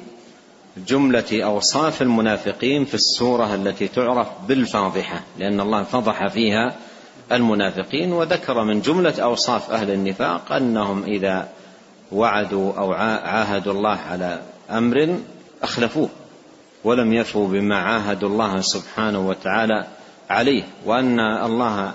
[0.77, 6.75] جملة أوصاف المنافقين في السورة التي تعرف بالفاضحة لأن الله فضح فيها
[7.33, 11.49] المنافقين وذكر من جملة أوصاف أهل النفاق أنهم إذا
[12.13, 15.19] وعدوا أو عاهدوا الله على أمر
[15.63, 16.09] أخلفوه
[16.85, 19.87] ولم يفوا بما عاهدوا الله سبحانه وتعالى
[20.31, 21.93] عليه وأن الله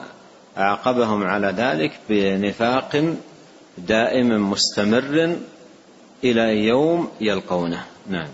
[0.57, 3.15] عاقبهم على ذلك بنفاق
[3.77, 5.35] دائم مستمر
[6.23, 7.83] إلى يوم يلقونه.
[8.09, 8.27] نعم.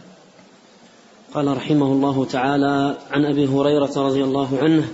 [1.33, 4.87] قال رحمه الله تعالى عن أبي هريرة رضي الله عنه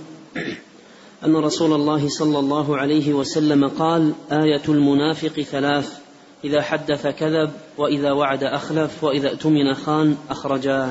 [1.24, 5.98] أن رسول الله صلى الله عليه وسلم قال آية المنافق ثلاث
[6.44, 10.90] إذا حدث كذب وإذا وعد أخلف وإذا اؤتمن خان أخرجاه.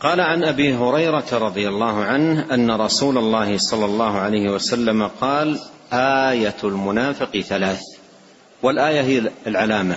[0.00, 5.60] قال عن أبي هريرة رضي الله عنه أن رسول الله صلى الله عليه وسلم قال
[5.92, 7.80] آية المنافق ثلاث
[8.62, 9.96] والآية هي العلامة.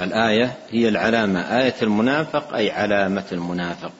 [0.00, 3.92] الآية هي العلامة آية المنافق أي علامة المنافق.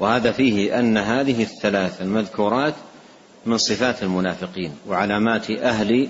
[0.00, 2.74] وهذا فيه أن هذه الثلاث المذكورات
[3.46, 6.08] من صفات المنافقين وعلامات أهل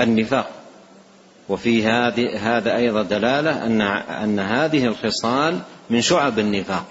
[0.00, 0.50] النفاق.
[1.48, 5.58] وفي هذه هذا أيضا دلالة أن أن هذه الخصال
[5.90, 6.86] من شعب النفاق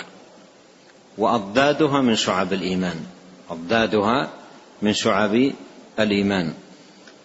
[1.17, 2.95] وأضدادها من شعب الإيمان
[3.49, 4.29] أضدادها
[4.81, 5.51] من شعب
[5.99, 6.53] الإيمان.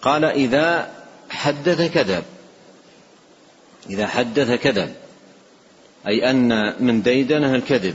[0.02, 0.88] قال إذا
[1.30, 2.24] حدث كذب
[3.90, 4.94] إذا حدث كذب.
[6.06, 7.94] أي أن من ديدنه الكذب.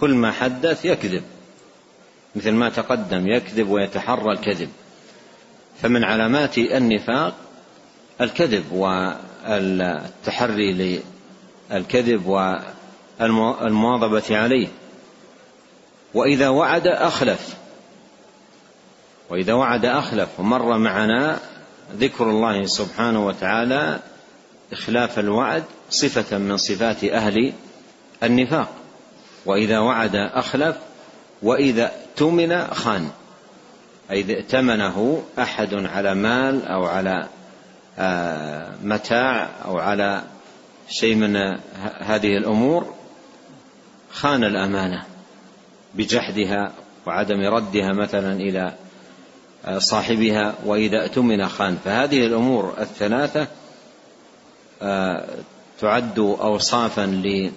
[0.00, 1.22] كل ما حدث يكذب.
[2.36, 4.68] مثل ما تقدم يكذب ويتحرى الكذب.
[5.82, 7.34] فمن علامات النفاق
[8.20, 8.72] الكذب
[9.52, 11.00] والتحري
[11.70, 12.26] للكذب
[13.20, 14.68] والمواظبة عليه.
[16.14, 17.54] وإذا وعد أخلف.
[19.30, 21.38] وإذا وعد أخلف ومر معنا
[21.96, 24.00] ذكر الله سبحانه وتعالى
[24.72, 27.52] إخلاف الوعد صفة من صفات أهل
[28.22, 28.68] النفاق.
[29.46, 30.76] وإذا وعد أخلف
[31.42, 33.10] وإذا اؤتمن خان.
[34.10, 37.28] أي ائتمنه أحد على مال أو على
[37.98, 40.22] آه، متاع أو على
[40.88, 41.36] شيء من
[42.00, 42.94] هذه الأمور
[44.12, 45.04] خان الأمانة
[45.94, 46.72] بجحدها
[47.06, 48.74] وعدم ردها مثلا إلى
[49.64, 51.78] آه، صاحبها وإذا اؤتمن خان.
[51.84, 53.46] فهذه الأمور الثلاثة
[55.80, 57.50] تعد أوصافا ل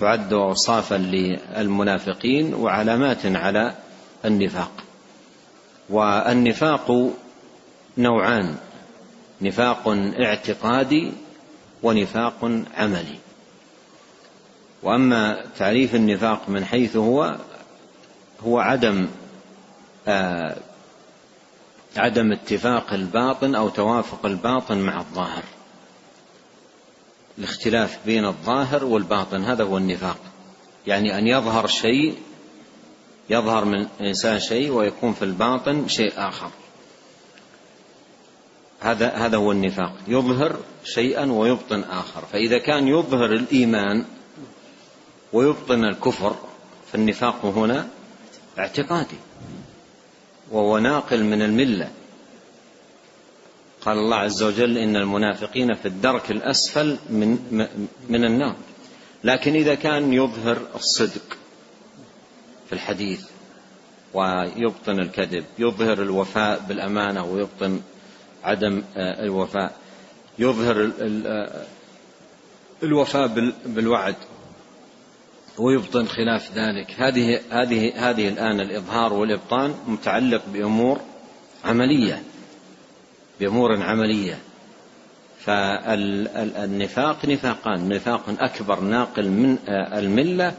[0.00, 3.74] تعد أوصافا للمنافقين وعلامات على
[4.24, 4.70] النفاق.
[5.90, 7.12] والنفاق
[7.98, 8.56] نوعان
[9.40, 9.88] نفاق
[10.20, 11.12] اعتقادي
[11.82, 13.18] ونفاق عملي.
[14.82, 17.36] وأما تعريف النفاق من حيث هو
[18.44, 19.08] هو عدم
[20.08, 20.56] آه
[21.96, 25.42] عدم اتفاق الباطن أو توافق الباطن مع الظاهر.
[27.38, 30.18] الاختلاف بين الظاهر والباطن هذا هو النفاق.
[30.86, 32.14] يعني أن يظهر شيء
[33.30, 36.50] يظهر من إنسان شيء ويكون في الباطن شيء آخر.
[38.80, 39.92] هذا هذا هو النفاق.
[40.08, 42.24] يظهر شيئا ويبطن آخر.
[42.32, 44.04] فإذا كان يظهر الإيمان
[45.32, 46.36] ويبطن الكفر
[46.92, 47.88] فالنفاق هنا
[48.58, 49.18] اعتقادي.
[50.50, 51.90] وهو ناقل من الملة.
[53.84, 57.38] قال الله عز وجل إن المنافقين في الدرك الأسفل من
[58.08, 58.56] من النار.
[59.24, 61.36] لكن إذا كان يظهر الصدق
[62.68, 63.20] في الحديث
[64.14, 67.80] ويبطن الكذب يظهر الوفاء بالأمانة ويبطن
[68.44, 69.76] عدم آه، الوفاء
[70.38, 70.90] يظهر
[71.26, 71.64] آه،
[72.82, 74.14] الوفاء بالوعد
[75.58, 76.94] ويبطن خلاف ذلك.
[76.98, 81.00] هذه هذه هذه الآن الإظهار والإبطان متعلق بأمور
[81.64, 82.22] عملية.
[83.40, 84.38] بأمور عملية.
[85.44, 90.54] فالنفاق نفاقان نفاق أكبر ناقل من آه، الملة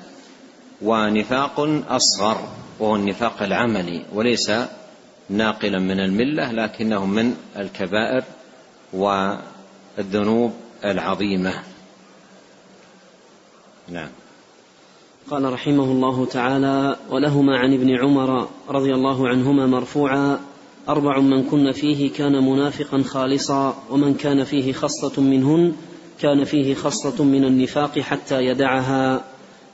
[0.81, 2.37] ونفاق أصغر
[2.79, 4.51] وهو النفاق العملي وليس
[5.29, 8.23] ناقلا من الملة لكنه من الكبائر
[8.93, 10.53] والذنوب
[10.85, 11.53] العظيمة.
[13.87, 14.09] نعم.
[15.31, 20.39] قال رحمه الله تعالى ولهما عن ابن عمر رضي الله عنهما مرفوعا
[20.89, 25.73] أربع من كن فيه كان منافقا خالصا ومن كان فيه خصلة منهن
[26.21, 29.21] كان فيه خصلة من النفاق حتى يدعها.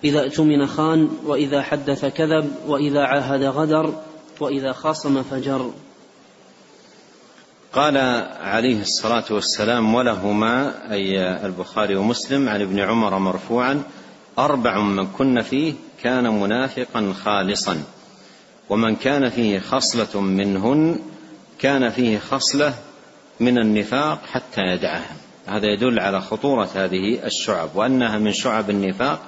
[0.04, 3.94] إذا اؤتمن خان وإذا حدث كذب وإذا عاهد غدر
[4.40, 5.72] وإذا خاصم فجر.
[7.74, 7.98] قال
[8.42, 13.84] عليه الصلاة والسلام ولهما أي البخاري ومسلم عن ابن عمر مرفوعا
[14.40, 17.84] أربع من كن فيه كان منافقا خالصا.
[18.70, 21.00] ومن كان فيه خصلة منهن
[21.60, 22.74] كان فيه خصلة
[23.40, 25.16] من النفاق حتى يدعها.
[25.48, 29.22] هذا يدل على خطورة هذه الشعب وأنها من شعب النفاق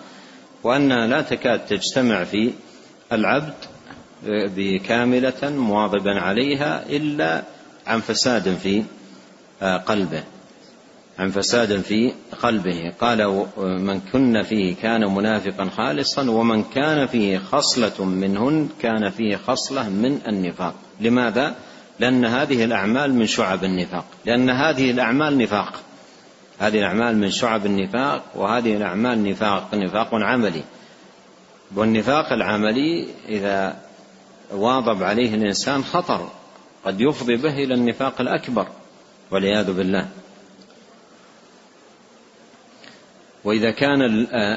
[0.64, 2.52] وأنها لا تكاد تجتمع في
[3.12, 3.54] العبد
[4.28, 7.44] بكاملة مواظبا عليها إلا
[7.88, 8.84] عن فساد في
[9.86, 10.24] قلبه.
[11.20, 12.94] عن فساد في قلبه.
[13.02, 19.90] قال من كن فيه كان منافقا خالصا ومن كان فيه خصلة منهن كان فيه خصلة
[19.90, 20.74] من النفاق.
[21.02, 21.56] لماذا؟
[22.00, 24.06] لأن هذه الأعمال من شعب النفاق.
[24.26, 25.74] لأن هذه الأعمال نفاق.
[26.60, 30.64] هذه الأعمال من شعب النفاق وهذه الأعمال نفاق نفاق عملي.
[31.76, 33.78] والنفاق العملي إذا
[34.52, 36.30] واظب عليه الإنسان خطر
[36.86, 38.68] قد يفضي به إلى النفاق الأكبر
[39.32, 40.08] والعياذ بالله.
[43.44, 44.02] وإذا كان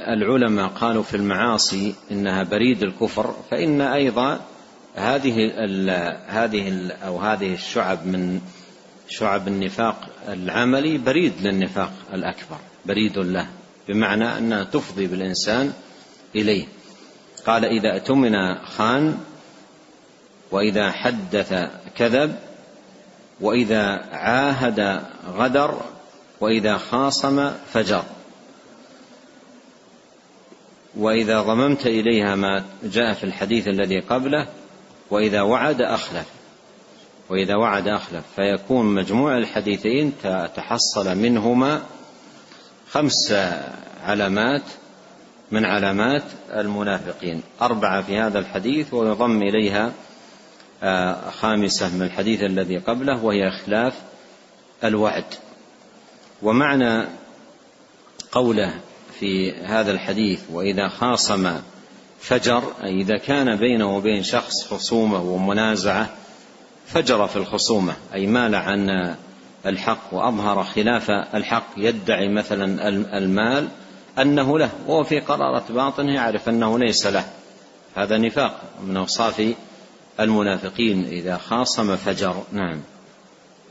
[0.09, 4.41] العلماء قالوا في المعاصي إنها بريد الكفر فإن أيضا
[4.95, 5.53] هذه
[6.27, 8.41] هذه ال أو هذه الشعب من
[9.09, 12.57] شعب النفاق العملي بريد للنفاق الأكبر
[12.87, 13.47] بريد له
[13.89, 15.73] بمعنى أنها تفضي بالإنسان
[16.37, 16.67] إليه.
[17.47, 19.19] قال إذا اؤتمن خان
[20.51, 22.37] وإذا حدث كذب
[23.41, 25.81] وإذا عاهد غدر
[26.41, 28.05] وإذا خاصم فجر.
[30.97, 34.47] وإذا ضممت إليها ما جاء في الحديث الذي قبله
[35.11, 36.27] وإذا وعد أخلف.
[37.29, 40.13] وإذا وعد أخلف فيكون مجموع الحديثين
[40.57, 41.83] تحصل منهما
[42.91, 43.33] خمس
[44.05, 44.63] علامات
[45.51, 46.23] من علامات
[46.55, 47.43] المنافقين.
[47.63, 49.93] أربعة في هذا الحديث ويضم إليها
[50.83, 53.95] آه، خامسة من الحديث الذي قبله وهي إخلاف
[54.85, 55.25] الوعد.
[56.43, 57.09] ومعنى
[58.33, 58.75] قوله
[59.21, 61.53] في هذا الحديث وإذا خاصم
[62.21, 66.09] فجر أي إذا كان بينه وبين شخص خصومة ومنازعة
[66.87, 67.95] فجر في الخصومة.
[68.15, 69.15] أي مال عن
[69.67, 73.69] الحق وأظهر خلاف الحق يدعي مثلا المال
[74.19, 77.25] أنه له وهو في قرارة باطنه يعرف أنه ليس له.
[77.95, 79.55] هذا نفاق من أوصاف
[80.21, 81.05] المنافقين.
[81.05, 82.81] إذا خاصم فجر نعم.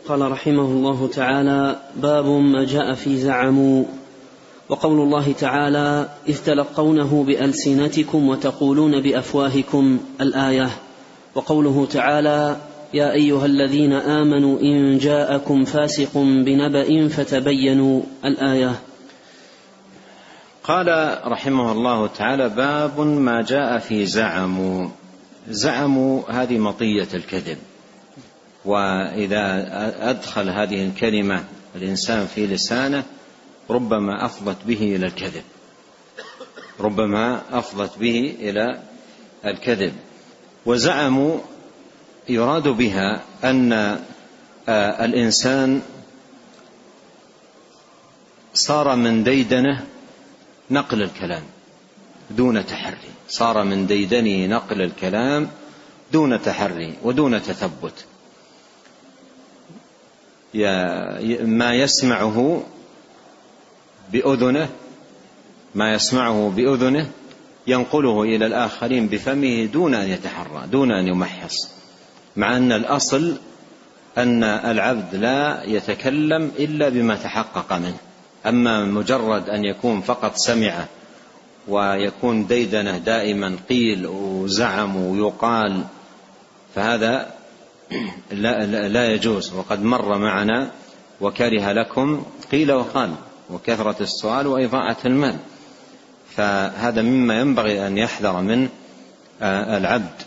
[0.08, 3.86] قال رحمه الله تعالى باب ما جاء في زعموا.
[4.70, 10.70] وقول الله تعالى إذ تلقونه بألسنتكم وتقولون بأفواهكم الآية.
[11.36, 12.58] وقوله تعالى
[12.94, 18.80] يا أيها الذين آمنوا إن جاءكم فاسق بنبأ فتبينوا الآية.
[20.64, 24.88] قال رحمه الله تعالى باب ما جاء في زعموا
[25.50, 27.58] زعموا هذه مطية الكذب.
[28.66, 29.68] وإذا
[30.10, 31.44] أدخل هذه الكلمة
[31.76, 33.04] الإنسان في لسانه
[33.70, 35.44] ربما أفضت به إلى الكذب.
[36.80, 38.82] ربما أفضت به إلى
[39.46, 39.94] الكذب.
[40.66, 41.38] وزعموا
[42.30, 43.74] يراد بها أن
[44.70, 45.82] آه، الإنسان
[48.54, 49.86] صار من ديدنه
[50.72, 51.44] نقل الكلام
[52.30, 53.12] دون تحري.
[53.30, 55.50] صار من ديدنه نقل الكلام
[56.12, 58.06] دون تحري ودون تثبت.
[61.42, 62.64] ما يسمعه
[64.12, 64.70] بأذنه
[65.76, 67.10] ما يسمعه بأذنه
[67.68, 71.70] ينقله إلى الآخرين بفمه دون أن يتحرى دون أن يمحص.
[72.36, 73.36] مع أن الأصل
[74.18, 77.98] أن العبد لا يتكلم إلا بما تحقق منه.
[78.46, 80.86] أما مجرد أن يكون فقط سمع
[81.68, 85.84] ويكون ديدنه دائما قيل وزعم ويقال
[86.76, 87.34] فهذا
[88.32, 89.54] لا, لا يجوز.
[89.54, 90.72] وقد مر معنا
[91.22, 93.16] وكره لكم قيل وقال.
[93.50, 95.36] وكثرة السؤال وإضاعة المال.
[96.36, 98.70] فهذا مما ينبغي أن يحذر من
[99.42, 100.22] آه، العبد.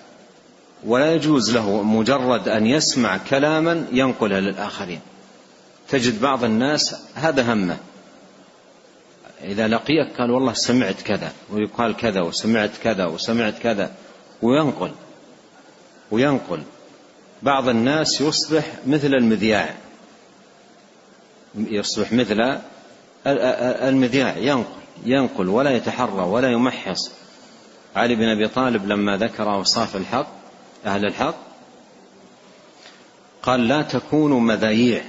[0.84, 5.00] ولا يجوز له مجرد أن يسمع كلاما ينقله للآخرين.
[5.88, 7.76] تجد بعض الناس هذا همه.
[9.44, 13.90] إذا لقيك قال والله سمعت كذا ويقال كذا وسمعت كذا وسمعت كذا
[14.42, 14.90] وينقل
[16.10, 16.62] وينقل.
[17.42, 19.74] بعض الناس يصبح مثل المذياع.
[21.54, 22.58] يصبح مثل
[23.26, 27.12] المذياع ينقل ينقل ولا يتحرى ولا يمحص.
[27.96, 30.26] علي بن أبي طالب لما ذكر أوصاف الحق
[30.86, 31.34] أهل الحق
[33.42, 35.02] قال لا تكونوا مذايع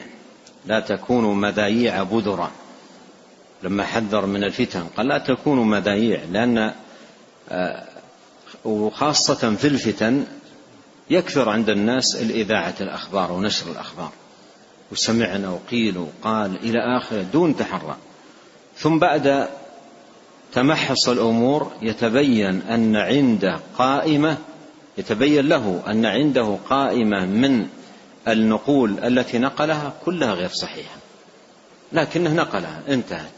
[0.66, 2.52] لا تكونوا مذايع بذرا
[3.64, 6.74] لما حذر من الفتن قال لا تكونوا مذايع لأن
[7.50, 7.84] آه،
[8.66, 10.26] وخاصة في الفتن
[11.10, 14.12] يكثر عند الناس الإذاعة الأخبار ونشر الأخبار.
[14.94, 17.96] وسمعنا وقيل وقال إلى آخره دون تحرى.
[18.78, 19.48] ثم بعد
[20.54, 24.38] تمحص الأمور يتبين أن عنده قائمة
[24.98, 27.68] يتبين له أن عنده قائمة من
[28.28, 30.96] النقول التي نقلها كلها غير صحيحة.
[31.94, 33.32] لكنه نقلها انتهت.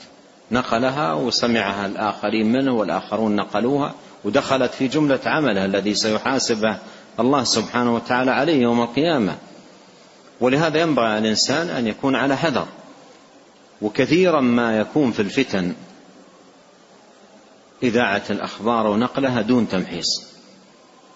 [0.52, 3.94] نقلها وسمعها الآخرين منه والآخرون نقلوها
[4.24, 6.78] ودخلت في جملة عمله الذي سيحاسبه
[7.20, 9.36] الله سبحانه وتعالى عليه يوم القيامة.
[10.42, 12.68] ولهذا ينبغي على الإنسان أن يكون على حذر
[13.82, 15.74] وكثيرا ما يكون في الفتن
[17.84, 20.36] إذاعة الأخبار ونقلها دون تمحيص.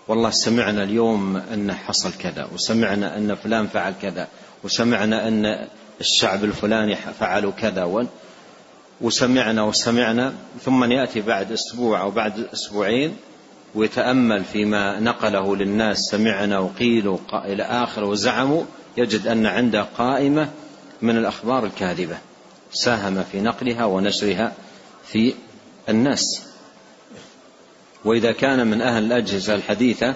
[0.07, 4.27] والله سمعنا اليوم أن حصل كذا وسمعنا أن فلان فعل كذا
[4.63, 5.67] وسمعنا أن
[6.01, 8.07] الشعب الفلاني فعلوا كذا
[9.01, 13.15] وسمعنا وسمعنا ثم يأتي بعد أسبوع أو بعد أسبوعين
[13.75, 18.63] ويتأمل فيما نقله للناس سمعنا وقيل إلى آخر وزعموا
[18.97, 20.49] يجد أن عنده قائمة
[21.01, 22.17] من الأخبار الكاذبة
[22.71, 24.53] ساهم في نقلها ونشرها
[25.05, 25.33] في
[25.89, 26.41] الناس.
[28.05, 30.15] وإذا كان من أهل الأجهزة الحديثة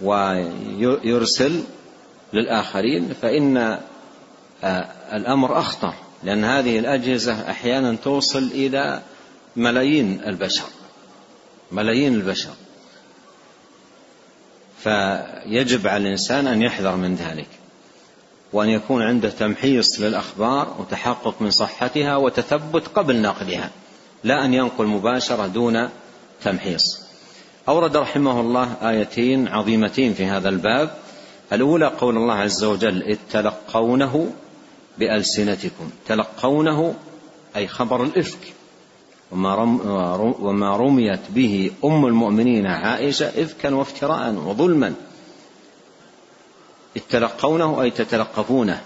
[0.00, 1.62] ويرسل
[2.32, 3.56] للآخرين فإن
[4.64, 9.02] آه، الأمر أخطر لأن هذه الأجهزة أحيانا توصل إلى
[9.56, 10.64] ملايين البشر
[11.72, 12.50] ملايين البشر.
[14.78, 17.48] فيجب على الإنسان أن يحذر من ذلك.
[18.52, 23.70] وأن يكون عنده تمحيص للأخبار وتحقق من صحتها وتثبت قبل نقلها
[24.24, 25.88] لا أن ينقل مباشرة دون
[26.42, 27.06] تمحيص.
[27.68, 30.90] أورد رحمه الله آيتين عظيمتين في هذا الباب.
[31.52, 34.30] الأولى قول الله عز وجل إذ تلقونه
[34.98, 35.90] بألسنتكم.
[36.06, 36.94] تلقونه
[37.56, 38.38] أي خبر الإفك.
[39.32, 39.80] وما, رم
[40.40, 44.94] وما رميت به أم المؤمنين عائشة إفكا وافتراء وظلما.
[46.96, 48.82] إذ تلقونه أي تتلقفونه.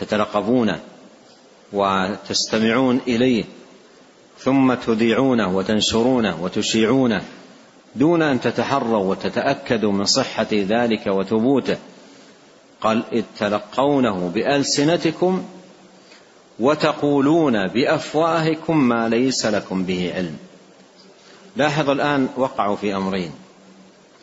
[0.00, 0.80] تتلقفونه
[1.72, 3.44] وتستمعون إليه
[4.38, 7.24] ثم تذيعونه وتنشرونه وتشيعونه
[7.94, 11.76] دون أن تتحروا وتتأكدوا من صحة ذلك وثبوته.
[12.80, 15.44] قال اذ تلقونه بألسنتكم
[16.60, 20.36] وتقولون بأفواهكم ما ليس لكم به علم.
[21.56, 23.32] لاحظ الآن وقعوا في أمرين.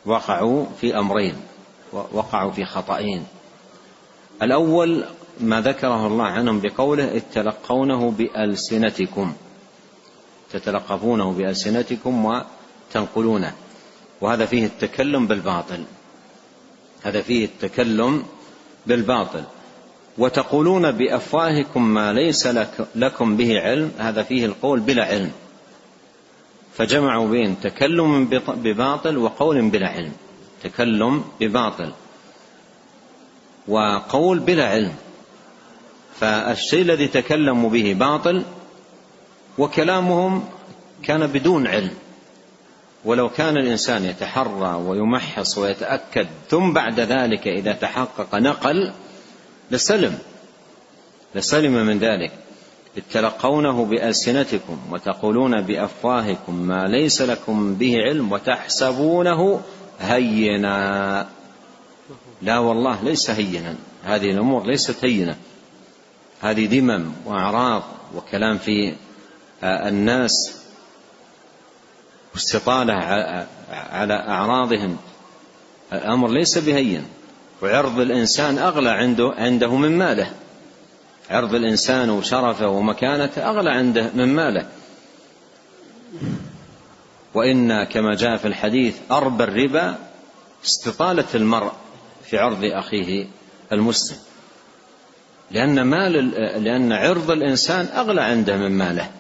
[0.05, 1.48] وقعوا في أمرين.
[1.93, 3.23] وقعوا في خطأين.
[4.41, 5.03] الأول
[5.39, 9.33] ما ذكره الله عنهم بقوله اذ تلقونه بألسنتكم.
[10.53, 13.53] تتلقفونه بألسنتكم وتنقلونه.
[14.21, 15.83] وهذا فيه التكلم بالباطل.
[17.03, 18.23] هذا فيه التكلم
[18.87, 19.43] بالباطل.
[20.17, 23.91] وتقولون بأفواهكم ما ليس لك لكم به علم.
[23.97, 25.31] هذا فيه القول بلا علم.
[26.73, 30.13] فجمعوا بين تكلم بباطل وقول بلا علم.
[30.63, 31.91] تكلم بباطل
[33.67, 34.95] وقول بلا علم.
[36.19, 38.43] فالشيء الذي تكلموا به باطل
[39.57, 40.49] وكلامهم
[41.03, 41.93] كان بدون علم.
[43.05, 48.93] ولو كان الإنسان يتحرى ويمحص ويتأكد ثم بعد ذلك إذا تحقق نقل
[49.71, 50.17] لسلم
[51.35, 52.31] لسلم من ذلك.
[53.11, 59.61] تلقونه بألسنتكم وتقولون بأفواهكم ما ليس لكم به علم وتحسبونه
[59.99, 61.27] هينا.
[62.41, 63.75] لا والله ليس هينا.
[64.03, 65.35] هذه الأمور ليست هينة.
[66.41, 67.83] هذه ذمم وأعراض
[68.15, 68.93] وكلام في
[69.63, 70.31] الناس
[72.33, 72.93] واستطالة
[73.71, 74.97] على أعراضهم.
[75.93, 77.05] الأمر ليس بهين.
[77.61, 80.31] وعرض الإنسان أغلى عنده عنده من ماله.
[81.29, 84.65] عرض الإنسان وشرفه ومكانته أغلى عنده من ماله.
[87.33, 89.95] وإن كما جاء في الحديث أربى الربا
[90.65, 91.71] استطالة المرء
[92.23, 93.27] في عرض أخيه
[93.71, 94.17] المسلم.
[95.51, 96.11] لأن مال
[96.63, 99.11] لأن عرض الإنسان أغلى عنده من ماله.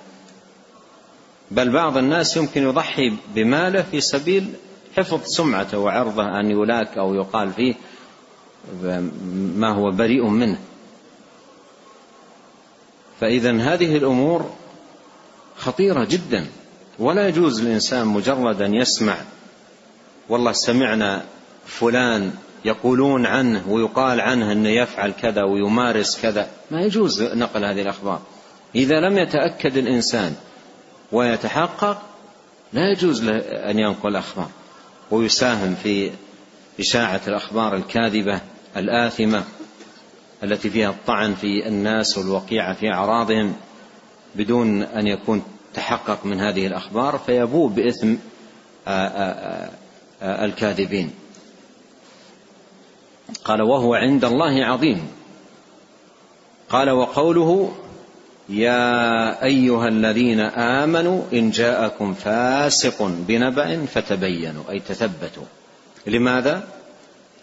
[1.51, 4.53] بل بعض الناس يمكن يضحي بماله في سبيل
[4.97, 7.75] حفظ سمعته وعرضه أن يلاك أو يقال فيه
[9.55, 10.59] ما هو بريء منه.
[13.19, 14.53] فإذا هذه الأمور
[15.57, 16.47] خطيرة جدا.
[16.99, 19.17] ولا يجوز للإنسان مجرد أن يسمع
[20.29, 21.23] والله سمعنا
[21.65, 22.31] فلان
[22.65, 28.21] يقولون عنه ويقال عنه أنه يفعل كذا ويمارس كذا ما يجوز نقل هذه الأخبار.
[28.75, 30.35] إذا لم يتأكد الإنسان
[31.11, 32.01] ويتحقق
[32.73, 33.37] لا يجوز له
[33.71, 34.49] أن ينقل أخبار
[35.11, 36.11] ويساهم في
[36.79, 38.41] إشاعة الأخبار الكاذبة
[38.77, 39.43] الآثمة
[40.43, 43.53] التي فيها الطعن في الناس والوقيعة في أعراضهم
[44.35, 45.43] بدون أن يكون
[45.79, 48.15] تحقق من هذه الأخبار فيبوء بإثم
[50.21, 51.11] الكاذبين.
[53.43, 55.07] قال وهو عند الله عظيم.
[56.69, 57.75] قال وقوله
[58.49, 65.47] يا أيها الذين آمنوا إن جاءكم فاسق بنبأ فتبينوا أي تثبتوا.
[66.07, 66.63] لماذا؟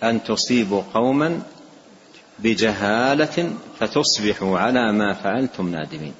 [0.02, 1.42] أن تصيبوا قوما
[2.38, 6.14] بجهالة فتصبحوا على ما فعلتم نادمين.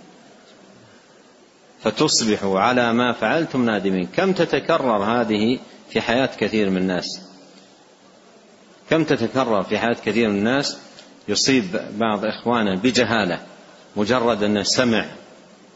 [1.87, 4.07] فتصبحوا على ما فعلتم نادمين.
[4.07, 5.59] كم تتكرر هذه
[5.91, 7.21] في حياة كثير من الناس؟
[8.91, 10.79] كم تتكرر في حياة كثير من الناس؟
[11.29, 13.41] يصيب بعض إخوانه بجهالة
[13.97, 15.05] مجرد أنه سمع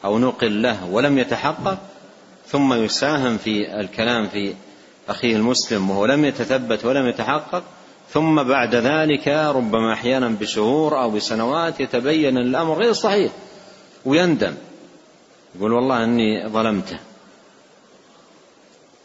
[0.04, 1.78] أو نقل له ولم يتحقق
[2.46, 4.54] ثم يساهم في الكلام في
[5.08, 7.62] أخيه المسلم وهو لم يتثبت ولم يتحقق
[8.12, 13.32] ثم بعد ذلك ربما أحيانا بشهور أو بسنوات يتبين الأمر غير صحيح
[14.04, 14.54] ويندم.
[15.54, 16.98] يقول والله أني ظلمته.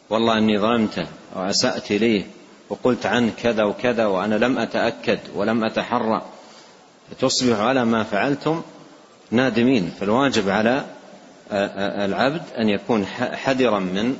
[0.09, 2.27] والله أني ظلمته وأسأت إليه
[2.69, 6.21] وقلت عنه كذا وكذا وأنا لم أتأكد ولم أتحرى.
[7.11, 8.61] فتصبح على ما فعلتم
[9.31, 9.91] نادمين.
[9.99, 10.85] فالواجب على
[12.05, 14.17] العبد أن يكون حذرا من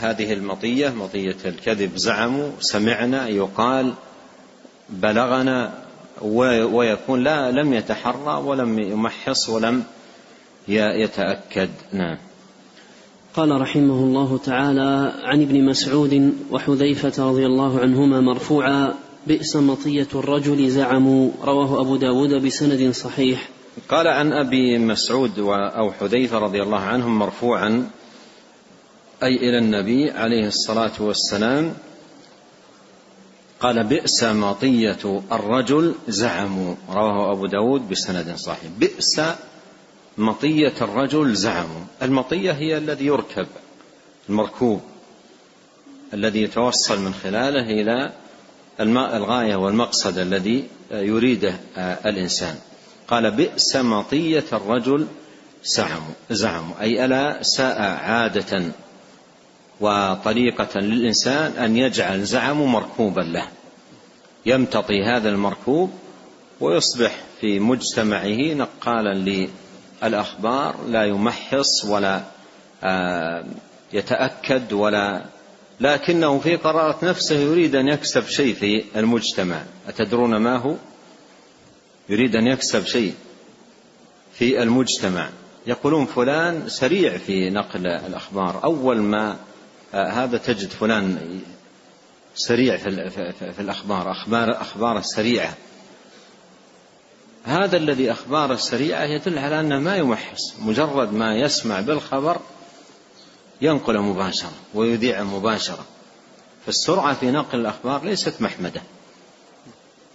[0.00, 0.88] هذه المطية.
[0.88, 3.94] مطية الكذب زعموا سمعنا يقال
[4.88, 5.72] بلغنا
[6.22, 9.84] ويكون لا لم يتحرى ولم يمحص ولم
[10.68, 11.70] يتأكد.
[11.92, 12.18] نعم.
[13.34, 18.94] قال رحمه الله تعالى عن ابن مسعود وحذيفة رضي الله عنهما مرفوعا
[19.26, 23.48] بئس مطية الرجل زعموا رواه أبو داود بسند صحيح.
[23.88, 27.90] قال عن أبي مسعود أو حذيفة رضي الله عنهم مرفوعا
[29.22, 31.74] أي إلى النبي عليه الصلاة والسلام
[33.60, 38.70] قال بئس مطية الرجل زعموا رواه أبو داود بسند صحيح.
[38.78, 39.20] بئس
[40.18, 43.46] مطية الرجل زعموا المطية هي الذي يركب
[44.28, 44.80] المركوب.
[46.14, 48.12] الذي يتوصل من خلاله إلى
[48.80, 52.54] الماء الغاية والمقصد الذي يريده الإنسان.
[53.08, 55.06] قال بئس مطية الرجل
[55.64, 58.62] زعموا زعموا أي ألا ساء عادة
[59.80, 63.48] وطريقة للإنسان أن يجعل زعمه مركوبا له.
[64.46, 65.90] يمتطي هذا المركوب
[66.60, 69.14] ويصبح في مجتمعه نقالا
[70.02, 72.22] للأخبار لا يمحص ولا
[72.84, 73.44] آه،
[73.92, 75.24] يتأكد ولا
[75.80, 79.62] لكنه في قرارة نفسه يريد أن يكسب شيء في المجتمع.
[79.88, 80.74] أتدرون ما هو؟
[82.08, 83.14] يريد أن يكسب شيء
[84.34, 85.28] في المجتمع.
[85.66, 88.64] يقولون فلان سريع في نقل الأخبار.
[88.64, 89.36] أول ما
[89.94, 91.40] آه، هذا تجد فلان
[92.34, 93.10] سريع في,
[93.52, 94.10] في الأخبار.
[94.10, 95.54] أخبار أخباره سريعة.
[97.44, 102.40] هذا الذي أخباره سريعة يدل على أنه ما يمحص مجرد ما يسمع بالخبر
[103.62, 105.84] ينقل مباشرة ويذيع مباشرة.
[106.66, 108.82] فالسرعة في نقل الأخبار ليست محمدة.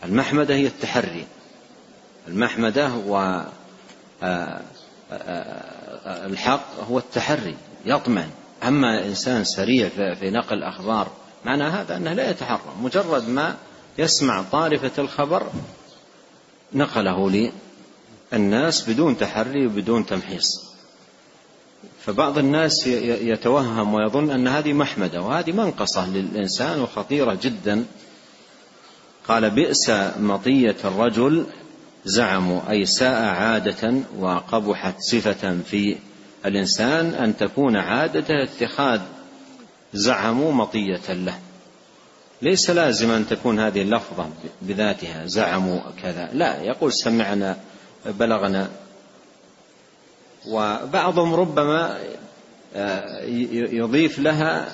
[0.03, 1.28] المحمدة هي التحري.
[2.28, 3.17] المحمدة و
[4.23, 4.61] آه،
[5.11, 7.55] آه، الحق هو التحري
[7.86, 8.30] يطمن
[8.63, 11.07] أما إنسان سريع في نقل الأخبار
[11.45, 12.75] معنى هذا أنه لا يتحرى.
[12.82, 13.55] مجرد ما
[13.97, 15.47] يسمع طارفة الخبر
[16.74, 17.49] نقله
[18.34, 20.68] للناس بدون تحري وبدون تمحيص.
[22.05, 27.86] فبعض الناس يتوهم ويظن أن هذه محمدة وهذه منقصة للإنسان وخطيرة جدا.
[29.28, 29.89] قال بئس
[30.20, 31.45] مطية الرجل
[32.05, 35.95] زعموا أي ساء عادة وقبحت صفة في
[36.45, 39.01] الإنسان أن تكون عادته اتخاذ
[39.93, 41.39] زعموا مطية له.
[42.42, 44.30] ليس لازم أن تكون هذه اللفظة
[44.62, 46.30] بذاتها زعموا كذا.
[46.34, 47.58] لا يقول سمعنا
[48.06, 48.70] بلغنا.
[50.48, 51.98] وبعضهم ربما
[52.76, 53.24] آه،
[53.72, 54.68] يضيف لها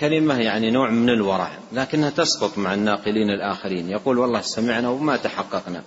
[0.00, 3.90] كلمة يعني نوع من الورع لكنها تسقط مع الناقلين الآخرين.
[3.90, 5.82] يقول والله سمعنا وما تحققنا.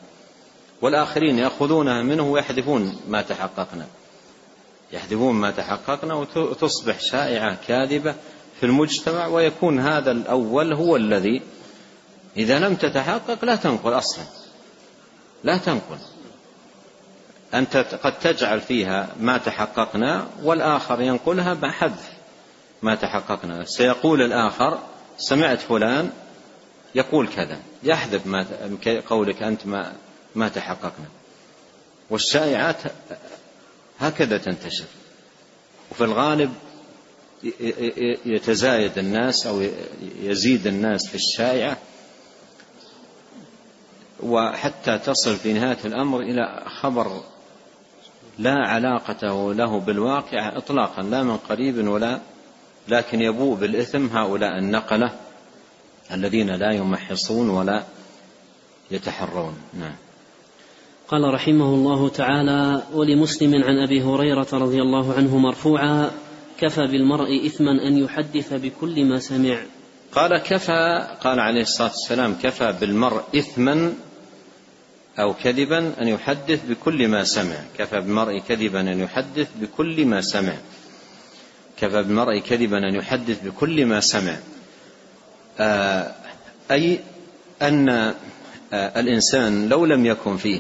[0.81, 3.87] والآخرين يأخذونها منه ويحذفون ما تحققنا.
[4.93, 8.15] يحذفون ما تحققنا وتصبح شائعة كاذبة
[8.63, 11.41] في المجتمع ويكون هذا الأول هو الذي
[12.37, 14.23] إذا لم تتحقق لا تنقل أصلا.
[15.43, 15.97] لا تنقل.
[17.53, 22.09] أنت قد تجعل فيها ما تحققنا والآخر ينقلها بحذف
[22.81, 23.65] ما تحققنا.
[23.65, 24.79] سيقول الآخر
[25.17, 26.09] سمعت فلان
[26.95, 28.45] يقول كذا يحذف ما
[29.09, 29.93] قولك أنت ما
[30.35, 31.07] ما تحققنا.
[32.09, 32.77] والشائعات
[33.99, 34.85] هكذا تنتشر.
[35.91, 36.53] وفي الغالب
[38.25, 39.61] يتزايد الناس أو
[40.21, 41.77] يزيد الناس في الشائعة
[44.23, 47.21] وحتى تصل في نهاية الأمر إلى خبر
[48.39, 52.19] لا علاقة له بالواقع اطلاقا لا من قريب ولا
[52.87, 55.11] لكن يبوء بالإثم هؤلاء النقلة
[56.11, 57.83] الذين لا يمحصون ولا
[58.91, 59.57] يتحرون.
[59.73, 59.95] نعم.
[61.07, 66.11] قال رحمه الله تعالى ولمسلم عن أبي هريرة رضي الله عنه مرفوعا
[66.59, 69.57] كفى بالمرء إثما أن يحدث بكل ما سمع.
[70.11, 73.93] قال كفى قال عليه الصلاة والسلام كفى بالمرء إثما
[75.19, 77.55] أو كذبا أن يحدث بكل ما سمع.
[77.77, 80.53] كفى بالمرء كذبا أن يحدث بكل ما سمع.
[81.77, 84.37] كفى بالمرء كذبا أن يحدث بكل ما سمع.
[85.59, 86.15] آه
[86.71, 86.99] أي
[87.61, 88.13] أن
[88.73, 90.59] الإنسان لو لم يكن فيه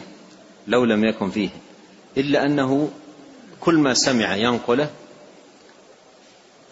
[0.67, 1.49] لو لم يكن فيه
[2.17, 2.91] إلا أنه
[3.59, 4.89] كل ما سمع ينقله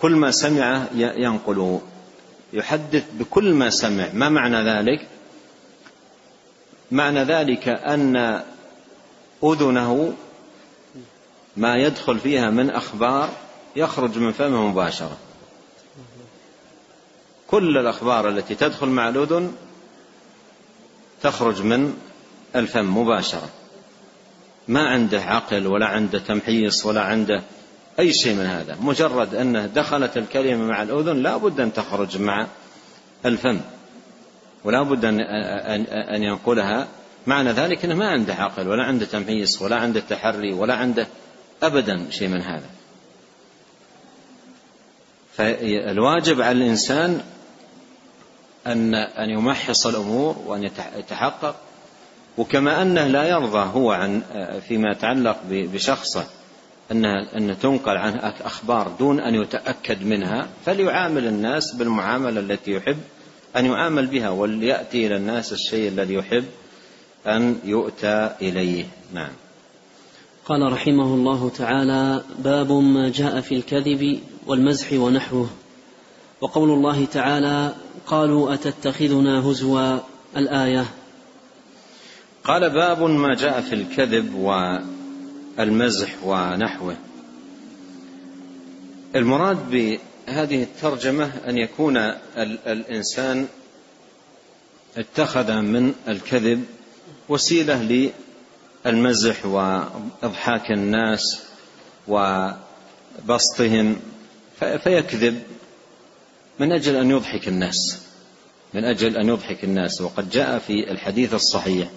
[0.01, 1.81] كل ما سمع ينقله
[2.53, 4.09] يحدث بكل ما سمع.
[4.13, 5.07] ما معنى ذلك؟
[6.91, 8.41] معنى ذلك أن
[9.43, 10.13] أذنه
[11.57, 13.29] ما يدخل فيها من أخبار
[13.75, 15.17] يخرج من فمه مباشرة.
[17.47, 19.55] كل الأخبار التي تدخل مع الأذن
[21.23, 21.97] تخرج من
[22.55, 23.49] الفم مباشرة.
[24.67, 27.43] ما عنده عقل ولا عنده تمحيص ولا عنده
[28.01, 28.77] أي شيء من هذا.
[28.81, 32.47] مجرد أنه دخلت الكلمة مع الأذن لا بد أن تخرج مع
[33.25, 33.59] الفم.
[34.63, 35.19] ولا بد أن,
[35.89, 36.87] أن ينقلها.
[37.27, 41.07] معنى ذلك أنه ما عنده عقل ولا عنده تمحيص ولا عنده تحري ولا عنده
[41.63, 42.69] أبدا شيء من هذا.
[45.33, 47.21] فالواجب على الإنسان
[48.67, 51.55] أن أن يمحص الأمور وأن يتحقق.
[52.37, 54.21] وكما أنه لا يرضى هو عن
[54.67, 56.25] فيما يتعلق بشخصه.
[56.91, 62.97] أنها أن تنقل عنه أخبار دون أن يتأكد منها فليعامل الناس بالمعاملة التي يحب
[63.57, 66.45] أن يعامل بها وليأتي إلى الناس الشيء الذي يحب
[67.27, 68.85] أن يؤتى إليه.
[69.13, 69.31] نعم.
[70.45, 75.49] قال رحمه الله تعالى باب ما جاء في الكذب والمزح ونحوه.
[76.41, 77.73] وقول الله تعالى
[78.07, 79.99] قالوا أتتخذنا هزوا
[80.37, 80.85] الآية؟
[82.43, 84.35] قال باب ما جاء في الكذب
[85.61, 86.97] والمزح ونحوه.
[89.15, 91.97] المراد بهذه الترجمة أن يكون
[92.67, 93.47] الإنسان
[94.97, 96.65] اتخذ من الكذب
[97.29, 98.11] وسيلة
[98.85, 101.41] للمزح وإضحاك الناس
[102.07, 103.99] وبسطهم.
[104.59, 105.43] فيكذب
[106.59, 108.01] من أجل أن يضحك الناس
[108.73, 110.01] من أجل أن يضحك الناس.
[110.01, 111.89] وقد جاء في الحديث الصحيح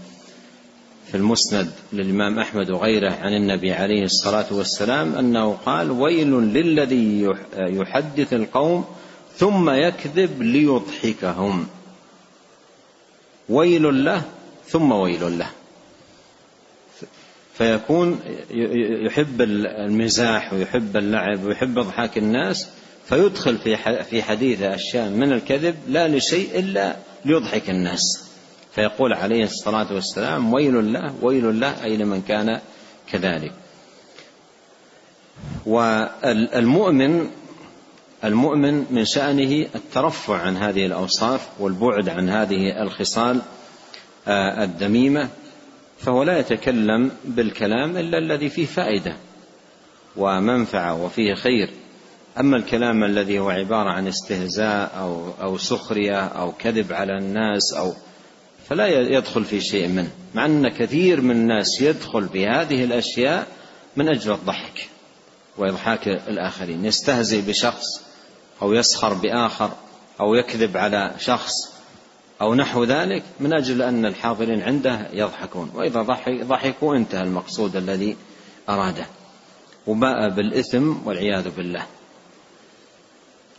[1.09, 8.33] في المسند للإمام أحمد وغيره عن النبي عليه الصلاة والسلام أنه قال ويل للذي يحدث
[8.33, 8.85] القوم
[9.37, 11.67] ثم يكذب ليضحكهم.
[13.49, 14.23] ويل له
[14.69, 15.51] ثم ويل له.
[17.55, 18.21] فيكون
[19.07, 22.69] يحب المزاح ويحب اللعب ويحب اضحاك الناس
[23.07, 23.77] فيدخل في
[24.11, 28.24] في حديثه أشياء من الكذب لا لشيء إلا ليضحك الناس.
[28.75, 32.61] فيقول عليه الصلاة والسلام ويل له ويل له أي لمن كان
[33.12, 33.53] كذلك.
[35.66, 37.31] والمؤمن
[38.25, 43.41] المؤمن من شأنه الترفع عن هذه الأوصاف والبعد عن هذه الخصال
[44.29, 45.29] آه، الذميمة
[45.99, 49.16] فهو لا يتكلم بالكلام إلا الذي فيه فائدة
[50.16, 51.70] ومنفعة وفيه خير.
[52.41, 57.93] أما الكلام الذي هو عبارة عن استهزاء أو أو سخرية أو كذب على الناس أو
[58.69, 63.47] فلا يدخل في شيء منه مع أن كثير من الناس يدخل في هذه الأشياء
[63.97, 64.89] من أجل الضحك
[65.59, 66.85] وإضحاك الآخرين.
[66.85, 67.85] يستهزئ بشخص
[68.62, 69.71] أو يسخر بآخر
[70.21, 71.53] أو يكذب على شخص
[72.41, 75.71] أو نحو ذلك من أجل أن الحاضرين عنده يضحكون.
[75.75, 76.03] وإذا
[76.43, 78.17] ضحكوا انتهى المقصود الذي
[78.69, 79.07] أراده.
[79.87, 81.87] وباء بالإثم والعياذ بالله.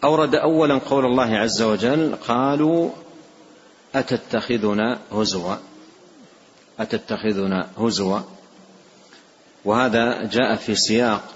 [0.04, 2.90] أورد أولا قول الله عز وجل قالوا
[3.96, 5.56] أتتخذنا هزوا؟
[6.80, 8.20] أتتخذنا هزوا؟
[9.66, 11.34] وهذا جاء في سياق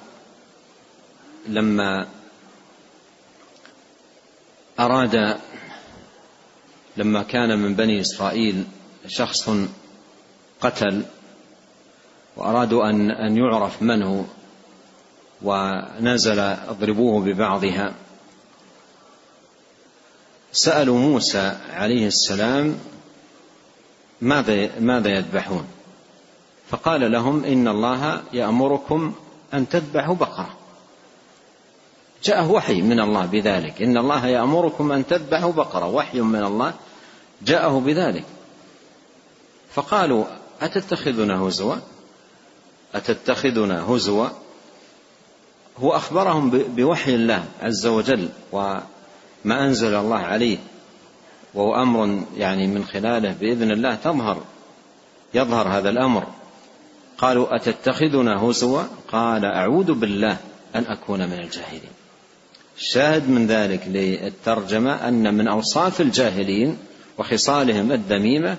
[1.47, 2.07] لما
[4.79, 5.37] أراد
[6.97, 8.63] لما كان من بني إسرائيل
[9.07, 9.49] شخص
[10.61, 11.05] قتل
[12.37, 14.23] وأرادوا أن أن يعرف من هو
[15.41, 17.95] ونزل أضربوه ببعضها.
[20.51, 22.79] سألوا موسى عليه السلام
[24.21, 25.67] ماذا ماذا يذبحون؟
[26.69, 29.13] فقال لهم إن الله يأمركم
[29.53, 30.57] أن تذبحوا بقرة.
[32.23, 36.73] جاء وحي من الله بذلك، إن الله يأمركم أن تذبحوا بقرة، وحي من الله
[37.41, 38.25] جاءه بذلك.
[39.73, 40.25] فقالوا:
[40.61, 41.75] أتتخذنا هزوا؟
[42.95, 44.27] أتتخذنا هزوا؟
[45.77, 48.77] هو أخبرهم بوحي الله عز وجل و
[49.45, 50.57] ما أنزل الله عليه
[51.53, 54.43] وهو أمر يعني من خلاله بإذن الله تظهر
[55.33, 56.23] يظهر هذا الأمر.
[57.17, 60.37] قالوا أتتخذنا هزوا؟ قال أعوذ بالله
[60.75, 61.91] أن أكون من الجاهلين.
[62.77, 66.77] الشاهد من ذلك للترجمة أن من أوصاف الجاهلين
[67.17, 68.57] وخصالهم الذميمة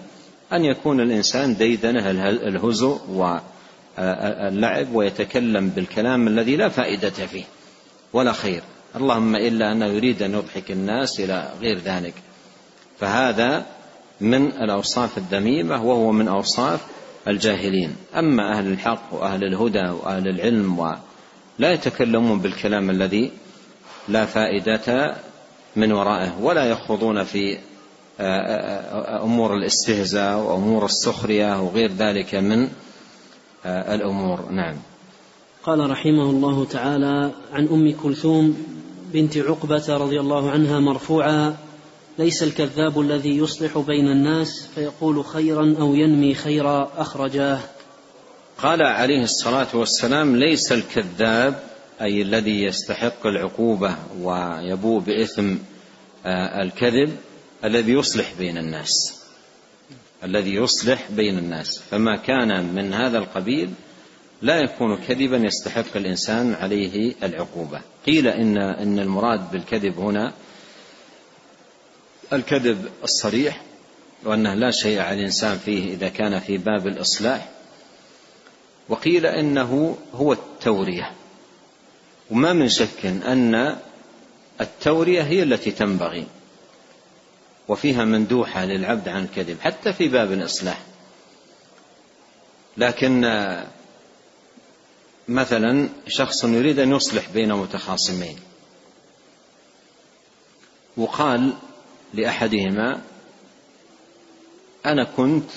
[0.53, 7.45] أن يكون الإنسان ديدنه الهزو واللعب ويتكلم بالكلام الذي لا فائدة فيه
[8.13, 8.63] ولا خير.
[8.97, 12.15] اللهم إلا أنه يريد أن يضحك الناس إلى غير ذلك.
[12.99, 13.67] فهذا
[14.21, 16.81] من الأوصاف الذميمة وهو من أوصاف
[17.29, 17.97] الجاهلين.
[18.15, 23.31] أما أهل الحق وأهل الهدى وأهل العلم ولا يتكلمون بالكلام الذي
[24.09, 25.17] لا فائدة
[25.77, 27.59] من ورائه ولا يخوضون في
[29.23, 32.69] أمور الاستهزاء وأمور السخرية وغير ذلك من
[33.67, 34.51] الأمور.
[34.51, 34.77] نعم.
[35.63, 38.80] قال رحمه الله تعالى عن أم كلثوم
[39.13, 41.57] بنت عقبة رضي الله عنها مرفوعا
[42.19, 47.61] ليس الكذاب الذي يصلح بين الناس فيقول خيرا أو ينمي خيرا أخرجاه.
[48.59, 51.63] قال عليه الصلاة والسلام ليس الكذاب
[52.01, 55.55] أي الذي يستحق العقوبة ويبوء بإثم
[56.63, 57.17] الكذب
[57.65, 59.21] الذي يصلح بين الناس.
[60.25, 61.79] الذي يصلح بين الناس.
[61.91, 63.71] فما كان من هذا القبيل
[64.43, 67.81] لا يكون كذبا يستحق الإنسان عليه العقوبة.
[68.07, 70.33] قيل إن إن المراد بالكذب هنا
[72.33, 73.63] الكذب الصريح
[74.25, 77.49] وأنه لا شيء على الإنسان فيه إذا كان في باب الإصلاح.
[78.89, 81.13] وقيل إنه هو التورية.
[82.31, 83.77] وما من شك أن
[84.61, 86.27] التورية هي التي تنبغي
[87.69, 90.81] وفيها مندوحة للعبد عن الكذب حتى في باب الإصلاح.
[92.77, 93.25] لكن
[95.31, 98.37] مثلا شخص يريد أن يصلح بين متخاصمين
[100.97, 101.53] وقال
[102.15, 103.01] لأحدهما
[104.87, 105.51] أنا كنت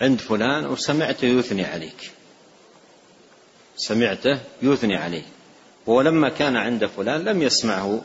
[0.00, 2.10] عند فلان وسمعته يثني عليك.
[3.76, 5.22] سمعته يثني عليه
[5.86, 8.02] ولما كان عند فلان لم يسمعه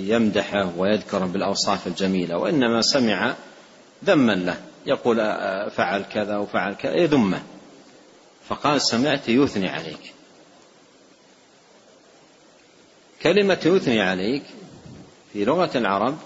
[0.00, 3.34] يمدحه ويذكره بالأوصاف الجميلة وإنما سمع
[4.04, 4.60] ذما له.
[4.86, 5.16] يقول
[5.70, 6.94] فعل كذا وفعل كذا.
[6.94, 7.42] يذمه.
[8.48, 10.14] فقال سمعت يثني عليك.
[13.22, 14.42] كلمة يثني عليك
[15.32, 16.18] في لغة العرب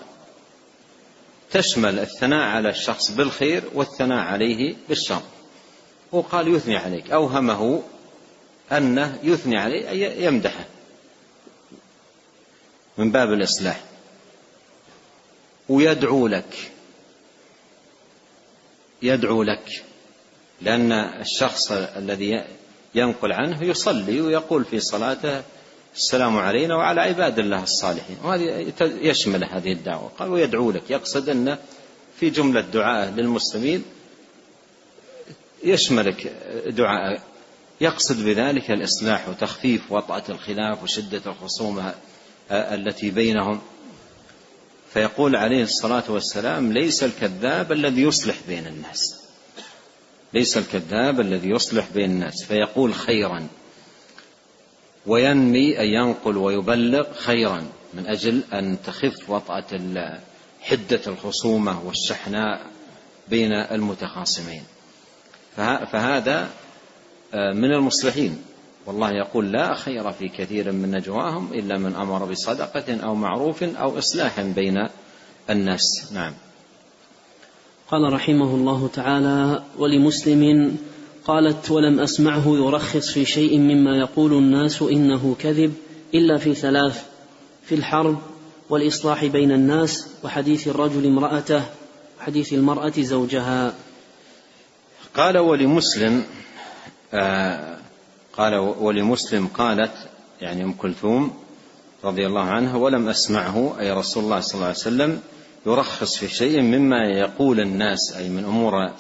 [1.51, 5.23] تشمل الثناء على الشخص بالخير والثناء عليه بالشر.
[6.13, 7.83] وقال يثني عليك أوهمه
[8.73, 10.65] أنه يثني عليه أي يمدحه
[12.99, 13.81] من باب الإصلاح.
[15.69, 16.71] ويدعو لك
[19.03, 19.85] يدعو لك.
[20.65, 22.45] لأن الشخص الذي
[22.95, 25.43] ينقل عنه يصلي ويقول في صلاته
[25.97, 28.17] السلام علينا وعلى عباد الله الصالحين.
[28.25, 30.09] وهذه يشمل هذه الدعوة.
[30.19, 30.91] قال ويدعو لك.
[30.91, 31.59] يقصد أن
[32.21, 33.85] في جملة دعاء للمسلمين
[35.65, 36.33] يشملك
[36.67, 37.23] دعاء.
[37.81, 41.95] يقصد بذلك الإصلاح وتخفيف وطأة الخلاف وشدة الخصومة
[42.51, 43.61] التي بينهم.
[44.93, 49.22] فيقول عليه الصلاة والسلام ليس الكذاب الذي يصلح بين الناس.
[50.35, 53.47] ليس الكذاب الذي يصلح بين الناس فيقول خيرا.
[55.07, 57.65] وينمي أن ينقل ويبلغ خيرا
[57.95, 59.81] من أجل أن تخف وطأة
[60.61, 62.67] حدة الخصومة والشحناء
[63.29, 64.63] بين المتخاصمين.
[65.93, 66.51] فهذا
[67.35, 68.43] من المصلحين.
[68.87, 73.99] والله يقول لا خير في كثير من نجواهم إلا من أمر بصدقة أو معروف أو
[73.99, 74.89] إصلاح بين
[75.51, 76.13] الناس.
[76.13, 76.35] نعم.
[77.93, 80.77] قال رحمه الله تعالى ولمسلم
[81.25, 85.75] قالت ولم أسمعه يرخص في شيء مما يقول الناس إنه كذب
[86.15, 87.05] إلا في ثلاث
[87.65, 88.19] في الحرب
[88.71, 91.63] والإصلاح بين الناس وحديث الرجل امرأته
[92.21, 93.75] وحديث المرأة زوجها.
[95.17, 96.25] قال ولمسلم
[97.15, 97.77] آه
[98.37, 99.93] قال ولمسلم قالت
[100.41, 101.33] يعني أم كلثوم
[102.05, 105.21] رضي الله عنها ولم أسمعه أي رسول الله صلى الله عليه وسلم
[105.67, 108.91] يرخص في شيء مما يقول الناس أي من أمور آه،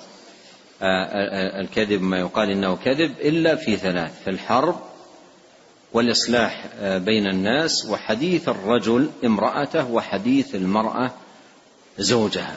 [0.83, 4.81] آه، الكذب ما يقال إنه كذب إلا في ثلاث في الحرب
[5.93, 11.11] والإصلاح آه، بين الناس وحديث الرجل امرأته وحديث المرأة
[11.99, 12.57] زوجها.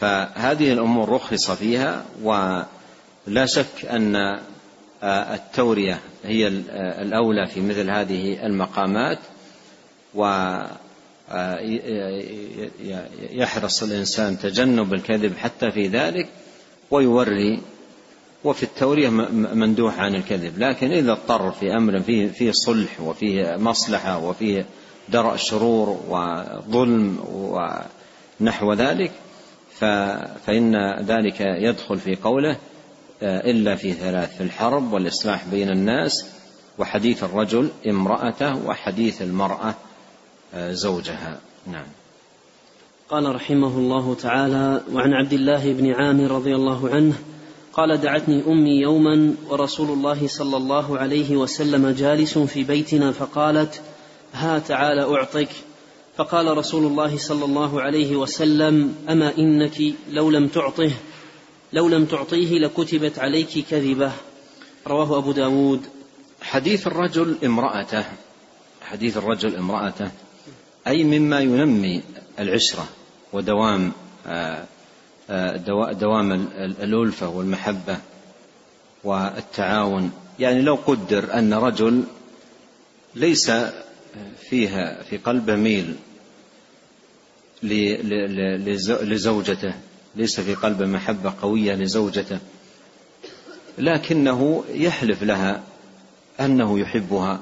[0.00, 4.40] فهذه الأمور رخص فيها ولا شك أن
[5.02, 6.48] التورية هي
[7.02, 9.18] الأولى في مثل هذه المقامات
[13.32, 16.28] ويحرص الإنسان تجنب الكذب حتى في ذلك
[16.90, 17.60] ويوري
[18.44, 20.58] وفي التورية مندوح عن الكذب.
[20.58, 24.66] لكن إذا اضطر في أمر فيه, فيه صلح وفيه مصلحة وفيه
[25.08, 27.18] درء شرور وظلم
[28.40, 29.12] ونحو ذلك
[30.46, 32.56] فإن ذلك يدخل في قوله
[33.22, 36.26] آه، إلا في ثلاث في الحرب والإصلاح بين الناس
[36.78, 39.74] وحديث الرجل امرأته وحديث المرأة.
[40.56, 41.40] زوجها.
[41.66, 41.86] نعم.
[43.08, 47.14] قال رحمه الله تعالى وعن عبد الله بن عامر رضي الله عنه
[47.72, 53.80] قال دعتني أمي يوما ورسول الله صلى الله عليه وسلم جالس في بيتنا فقالت
[54.32, 55.48] ها تعالى أعطك
[56.16, 60.90] فقال رسول الله صلى الله عليه وسلم أما إنك لو لم تعطه
[61.72, 64.12] لو لم تعطيه لكتبت عليك كذبة
[64.86, 65.80] رواه أبو داود.
[66.42, 68.04] حديث الرجل امرأته
[68.82, 70.10] حديث الرجل امرأته
[70.86, 72.02] أي مما ينمي
[72.38, 72.88] العشره
[73.32, 73.92] ودوام
[74.26, 74.64] آه،
[75.30, 75.56] آه،
[75.92, 77.98] دوام الألفة والمحبة
[79.04, 80.12] والتعاون.
[80.38, 82.04] يعني لو قدر أن رجل
[83.14, 83.52] ليس
[84.50, 85.94] فيها في قلبه ميل
[89.02, 89.74] لزوجته
[90.16, 92.38] ليس في قلبه محبة قوية لزوجته
[93.78, 95.62] لكنه يحلف لها
[96.40, 97.40] أنه يحبها.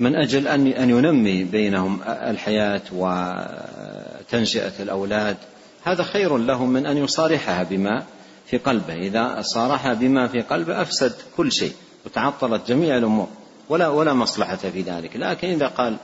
[0.00, 5.36] من أجل أن أن ينمي بينهم الحياة وتنشئة الأولاد
[5.84, 8.02] هذا خير له من أن يصارحها بما
[8.46, 8.94] في قلبه.
[8.94, 11.72] إذا صارحها بما في قلبه أفسد كل شيء
[12.06, 13.28] وتعطلت جميع الأمور
[13.68, 15.16] ولا ولا مصلحة في ذلك.
[15.16, 15.96] لكن إذا قال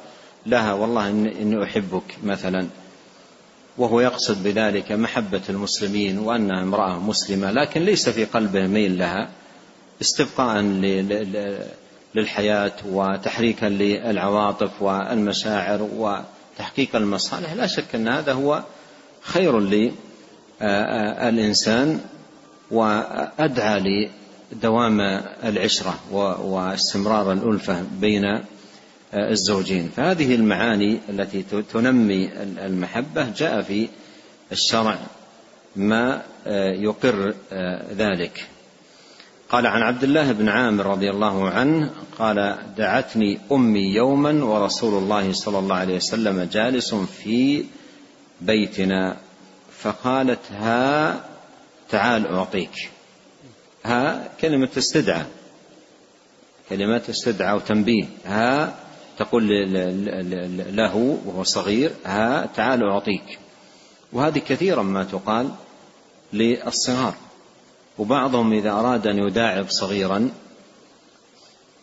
[0.47, 2.67] لها والله إني أحبك مثلا
[3.79, 9.29] وهو يقصد بذلك محبة المسلمين وأنها امرأة مسلمة لكن ليس في قلبه ميل لها
[10.01, 10.61] استبقاء
[12.15, 17.53] للحياة وتحريكا للعواطف والمشاعر وتحقيق المصالح.
[17.53, 18.63] لا شك أن هذا هو
[19.23, 19.61] خير
[20.61, 22.01] للإنسان
[22.71, 24.09] وأدعى
[24.53, 25.01] لدوام
[25.45, 25.99] العشرة
[26.43, 28.41] واستمرار الألفة بين
[29.15, 29.91] الزوجين.
[29.97, 31.43] فهذه المعاني التي
[31.73, 33.89] تنمي المحبة جاء في
[34.53, 34.99] الشرع
[35.77, 36.23] ما
[36.77, 37.35] يقر
[37.97, 38.47] ذلك.
[39.53, 45.33] قال عن عبد الله بن عامر رضي الله عنه قال دعتني أمي يوما ورسول الله
[45.33, 47.65] صلى الله عليه وسلم جالس في
[48.41, 49.17] بيتنا.
[49.79, 51.21] فقالت ها
[51.91, 52.91] تعال أعطيك.
[53.85, 55.27] ها كلمة استدعاء.
[56.69, 58.05] كلمة استدعاء وتنبيه.
[58.27, 58.75] ها
[59.19, 59.49] تقول
[60.77, 60.97] له
[61.27, 63.39] وهو صغير ها تعال أعطيك.
[64.13, 65.51] وهذه كثيرا ما تقال
[66.33, 67.15] للصغار.
[67.99, 70.31] وبعضهم إذا أراد أن يداعب صغيرا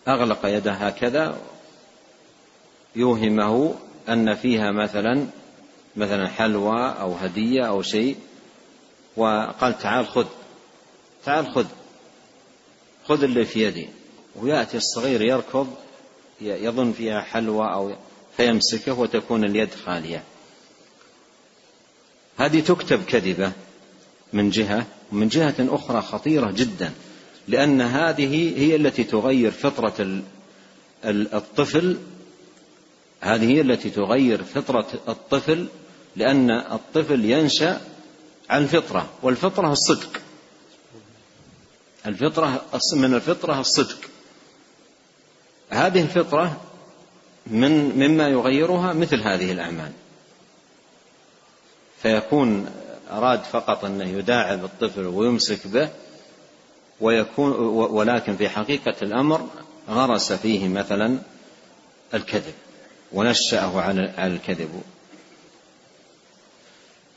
[0.08, 1.38] أغلق يده هكذا
[2.96, 3.76] يوهمه
[4.10, 5.26] أن فيها مثلا
[5.96, 8.18] مثلا حلوى أو هدية أو شيء
[9.18, 10.26] وقال تعال خذ
[11.26, 11.66] تعال خذ
[13.06, 13.90] خذ اللي في يدي.
[14.36, 15.68] ويأتي الصغير يركض
[16.42, 17.94] يظن فيها حلوى أو
[18.38, 20.24] فيمسكه وتكون اليد خالية.
[22.38, 23.52] هذه تكتب كذبة.
[24.34, 26.92] من جهة ومن جهة أخرى خطيرة جدا
[27.48, 30.22] لأن هذه هي التي تغير فطرة
[31.06, 31.98] الطفل.
[33.22, 35.68] هذه هي التي تغير فطرة الطفل
[36.16, 37.82] لأن الطفل ينشأ
[38.50, 40.22] عن فطرة والفطرة الصدق.
[42.06, 42.62] الفطرة
[42.94, 43.98] من الفطرة الصدق.
[45.70, 46.62] هذه الفطرة
[47.48, 49.92] من مما يغيرها مثل هذه الأعمال.
[52.02, 52.72] فيكون
[53.12, 55.90] أراد فقط أنه يداعب الطفل ويمسك به
[57.02, 59.48] ويكون ولكن في حقيقة الأمر
[59.90, 61.20] غرس فيه مثلا
[62.14, 62.54] الكذب
[63.14, 64.82] ونشأه على الكذب.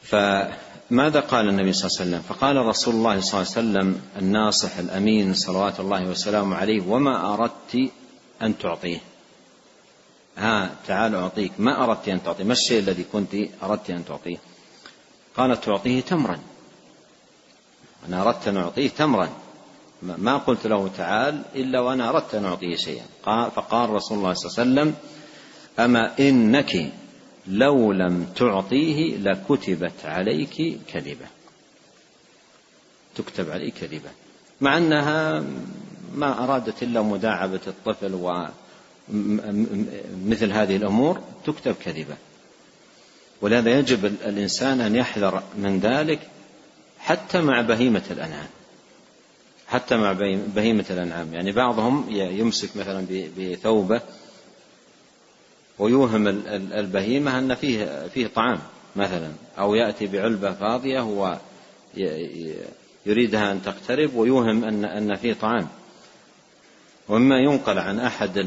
[0.02, 4.76] فماذا قال النبي صلى الله عليه وسلم؟ فقال رسول الله صلى الله عليه وسلم الناصح
[4.78, 7.90] الأمين صلوات الله وسلامه عليه وما أردت
[8.42, 9.00] أن تعطيه.
[10.38, 11.52] ها تعال أعطيك.
[11.58, 14.36] ما أردت أن تعطيه؟ ما الشيء الذي كنت أردت أن تعطيه؟
[15.36, 16.38] قالت تعطيه تمرا.
[18.08, 19.28] أنا أردت أن أعطيه تمرا.
[20.02, 23.04] ما قلت له تعال إلا وأنا أردت أن أعطيه شيئا.
[23.22, 24.94] قال فقال رسول الله صلى الله عليه وسلم
[25.78, 26.92] أما إنك
[27.46, 31.26] لو لم تعطيه لكتبت عليك كذبة.
[33.14, 34.10] تكتب عليك كذبة.
[34.60, 35.44] مع أنها
[36.14, 38.14] ما أرادت إلا مداعبة الطفل
[39.12, 42.16] ومثل هذه الأمور تكتب كذبة.
[43.42, 46.20] ولهذا يجب الإنسان أن يحذر من ذلك
[46.98, 48.48] حتى مع بهيمة الأنعام.
[49.68, 50.12] حتى مع
[50.54, 51.34] بهيمة الأنعام.
[51.34, 53.06] يعني بعضهم يمسك مثلا
[53.38, 54.00] بثوبة
[55.78, 56.28] ويوهم
[56.72, 58.58] البهيمة أن فيه فيه طعام
[58.96, 61.38] مثلا أو يأتي بعلبة فاضية هو
[63.06, 65.68] يريدها أن تقترب ويوهم أن أن فيه طعام.
[67.08, 68.38] ومما ينقل عن أحد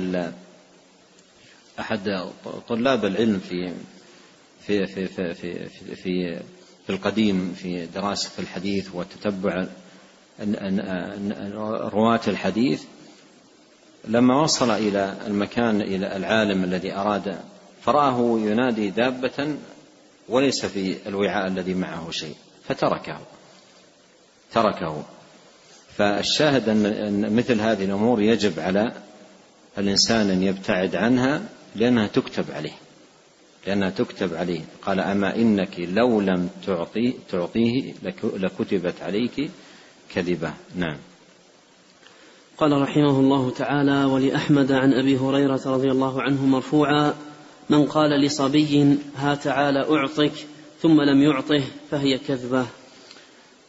[1.79, 2.29] أحد
[2.67, 3.73] طلاب العلم في
[4.67, 6.39] في في في في, في, في,
[6.85, 9.65] في القديم في دراسة الحديث وتتبع
[11.93, 12.83] رواة الحديث
[14.07, 17.39] لما وصل إلى المكان إلى العالم الذي أراد
[17.81, 19.55] فرآه ينادي دابة
[20.29, 22.35] وليس في الوعاء الذي معه شيء
[22.67, 23.19] فتركه
[24.55, 25.03] تركه.
[25.97, 28.91] فالشاهد أن مثل هذه الأمور يجب على
[29.77, 31.41] الإنسان أن يبتعد عنها
[31.75, 32.73] لأنها تكتب عليه.
[33.67, 34.61] لأنها تكتب عليه.
[34.81, 37.93] قال أما إنك لو لم تعطي تعطيه
[38.35, 39.49] لكتبت عليك
[40.15, 40.53] كذبة.
[40.75, 40.97] نعم.
[42.57, 47.13] قال رحمه الله تعالى ولأحمد عن أبي هريرة رضي الله عنه مرفوعا
[47.69, 50.31] من قال لصبي ها تعالى أعطك
[50.81, 52.65] ثم لم يعطه فهي كذبة.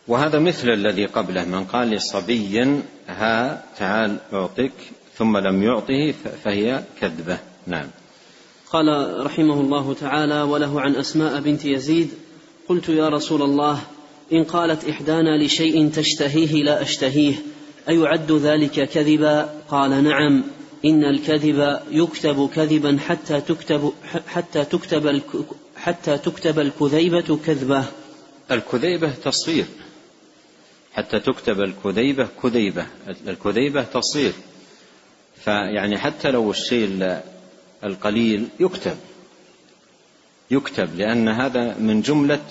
[0.09, 4.73] وهذا مثل الذي قبله من قال لصبي ها تعال أعطك
[5.19, 7.39] ثم لم يعطه فهي كذبة.
[7.67, 7.87] نعم.
[8.73, 12.11] قال رحمه الله تعالى وله عن أسماء بنت يزيد
[12.69, 13.81] قلت يا رسول الله
[14.33, 17.35] إن قالت إحدانا لشيء تشتهيه لا أشتهيه
[17.89, 20.45] أيعد ذلك كذبا؟ قال نعم
[20.85, 23.93] إن الكذب يكتب كذبا حتى تكتب
[24.27, 25.23] حتى تكتب
[25.77, 27.85] حتى تكتب الكذيبة كذبة.
[28.51, 29.67] الكذيبة تصغير
[30.95, 32.87] حتى تكتب الكذيبة كذيبة
[33.29, 34.33] الكذيبة تصغير
[35.45, 36.87] فيعني حتى لو الشيء
[37.85, 38.97] القليل يكتب.
[40.51, 42.43] يكتب لأن هذا من جملة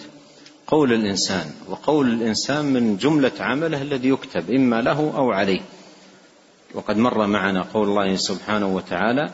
[0.68, 5.62] قول الإنسان وقول الإنسان من جملة عمله الذي يكتب إما له أو عليه.
[6.74, 9.30] وقد مر معنا قول الله سبحانه وتعالى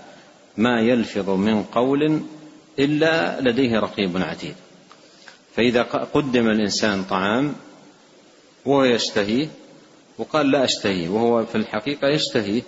[0.58, 2.22] ما يلفظ من قول
[2.80, 4.56] إلا لديه رقيب عتيد.
[5.56, 5.82] فإذا
[6.14, 7.54] قدم الإنسان طعام
[8.66, 9.48] وهو يشتهيه
[10.18, 12.62] وقال لا أشتهيه وهو في الحقيقة يشتهيه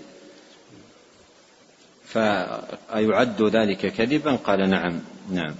[2.13, 4.99] فأيعد ذلك كذبا؟ قال نعم
[5.31, 5.55] نعم.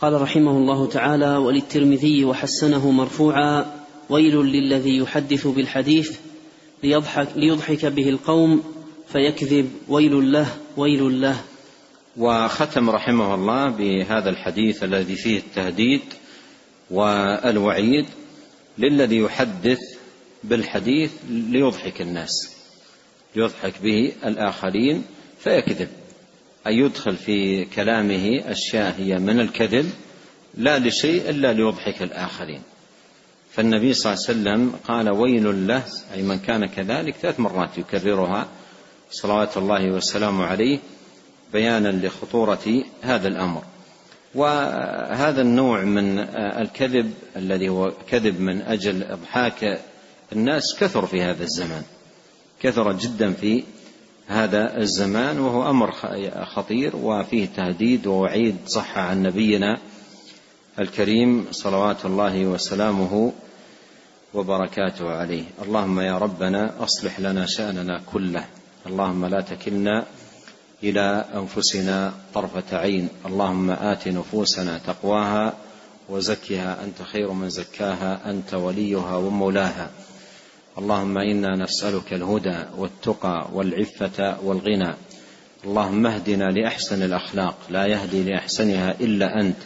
[0.00, 3.66] قال رحمه الله تعالى وللترمذي وحسنه مرفوعا
[4.10, 6.18] ويل للذي يحدث بالحديث
[6.82, 8.62] ليضحك, ليضحك به القوم
[9.08, 11.36] فيكذب ويل له ويل له.
[12.16, 16.02] وختم رحمه الله بهذا الحديث الذي فيه التهديد
[16.90, 18.06] والوعيد
[18.78, 19.80] للذي يحدث
[20.44, 22.53] بالحديث ليضحك الناس.
[23.36, 25.04] يضحك به الآخرين
[25.38, 25.88] فيكذب.
[26.66, 29.90] أن يدخل في كلامه هي من الكذب؟
[30.54, 32.62] لا لشيء إلا ليضحك الآخرين.
[33.50, 38.48] فالنبي صلى الله عليه وسلم قال ويل له أي من كان كذلك ثلاث مرات يكررها
[39.10, 40.78] صلوات الله وسلامه عليه
[41.52, 43.62] بيانا لخطورة هذا الأمر.
[44.34, 49.80] وهذا النوع من الكذب الذي هو كذب من أجل إضحاك
[50.32, 51.82] الناس كثر في هذا الزمان.
[52.60, 53.64] كثر جدا في
[54.26, 55.92] هذا الزمان وهو أمر
[56.44, 59.78] خطير وفيه تهديد ووعيد صح عن نبينا
[60.78, 63.32] الكريم صلوات الله وسلامه
[64.34, 65.44] وبركاته عليه.
[65.62, 68.44] اللهم يا ربنا أصلح لنا شأننا كله.
[68.86, 70.04] اللهم لا تكلنا
[70.82, 73.08] إلى أنفسنا طرفة عين.
[73.26, 75.54] اللهم آت نفوسنا تقواها
[76.08, 76.84] وزكها.
[76.84, 78.30] أنت خير من زكاها.
[78.30, 79.90] أنت وليها ومولاها.
[80.78, 84.94] اللهم إنا نسألك الهدى والتقى والعفة والغنى.
[85.64, 89.56] اللهم اهدنا لأحسن الأخلاق لا يهدي لأحسنها إلا أنت.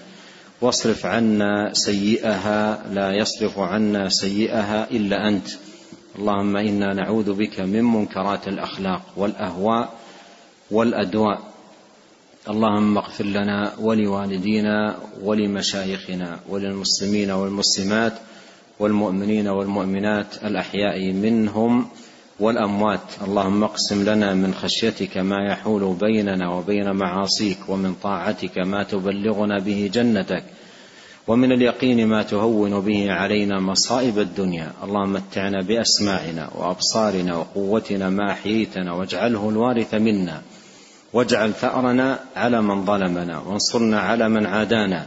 [0.60, 5.48] واصرف عنا سيئها لا يصرف عنا سيئها إلا أنت.
[6.18, 9.94] اللهم إنا نعوذ بك من منكرات الأخلاق والأهواء
[10.70, 11.42] والأدواء.
[12.50, 18.12] اللهم اغفر لنا ولوالدينا ولمشايخنا وللمسلمين والمسلمات.
[18.78, 21.86] والمؤمنين والمؤمنات الأحياء منهم
[22.40, 23.00] والأموات.
[23.26, 29.90] اللهم اقسم لنا من خشيتك ما يحول بيننا وبين معاصيك ومن طاعتك ما تبلغنا به
[29.94, 30.44] جنتك
[31.26, 34.72] ومن اليقين ما تهون به علينا مصائب الدنيا.
[34.84, 40.42] اللهم متعنا بأسماعنا وأبصارنا وقوتنا ما أحييتنا واجعله الوارث منا
[41.12, 45.06] واجعل ثأرنا على من ظلمنا وانصرنا على من عادانا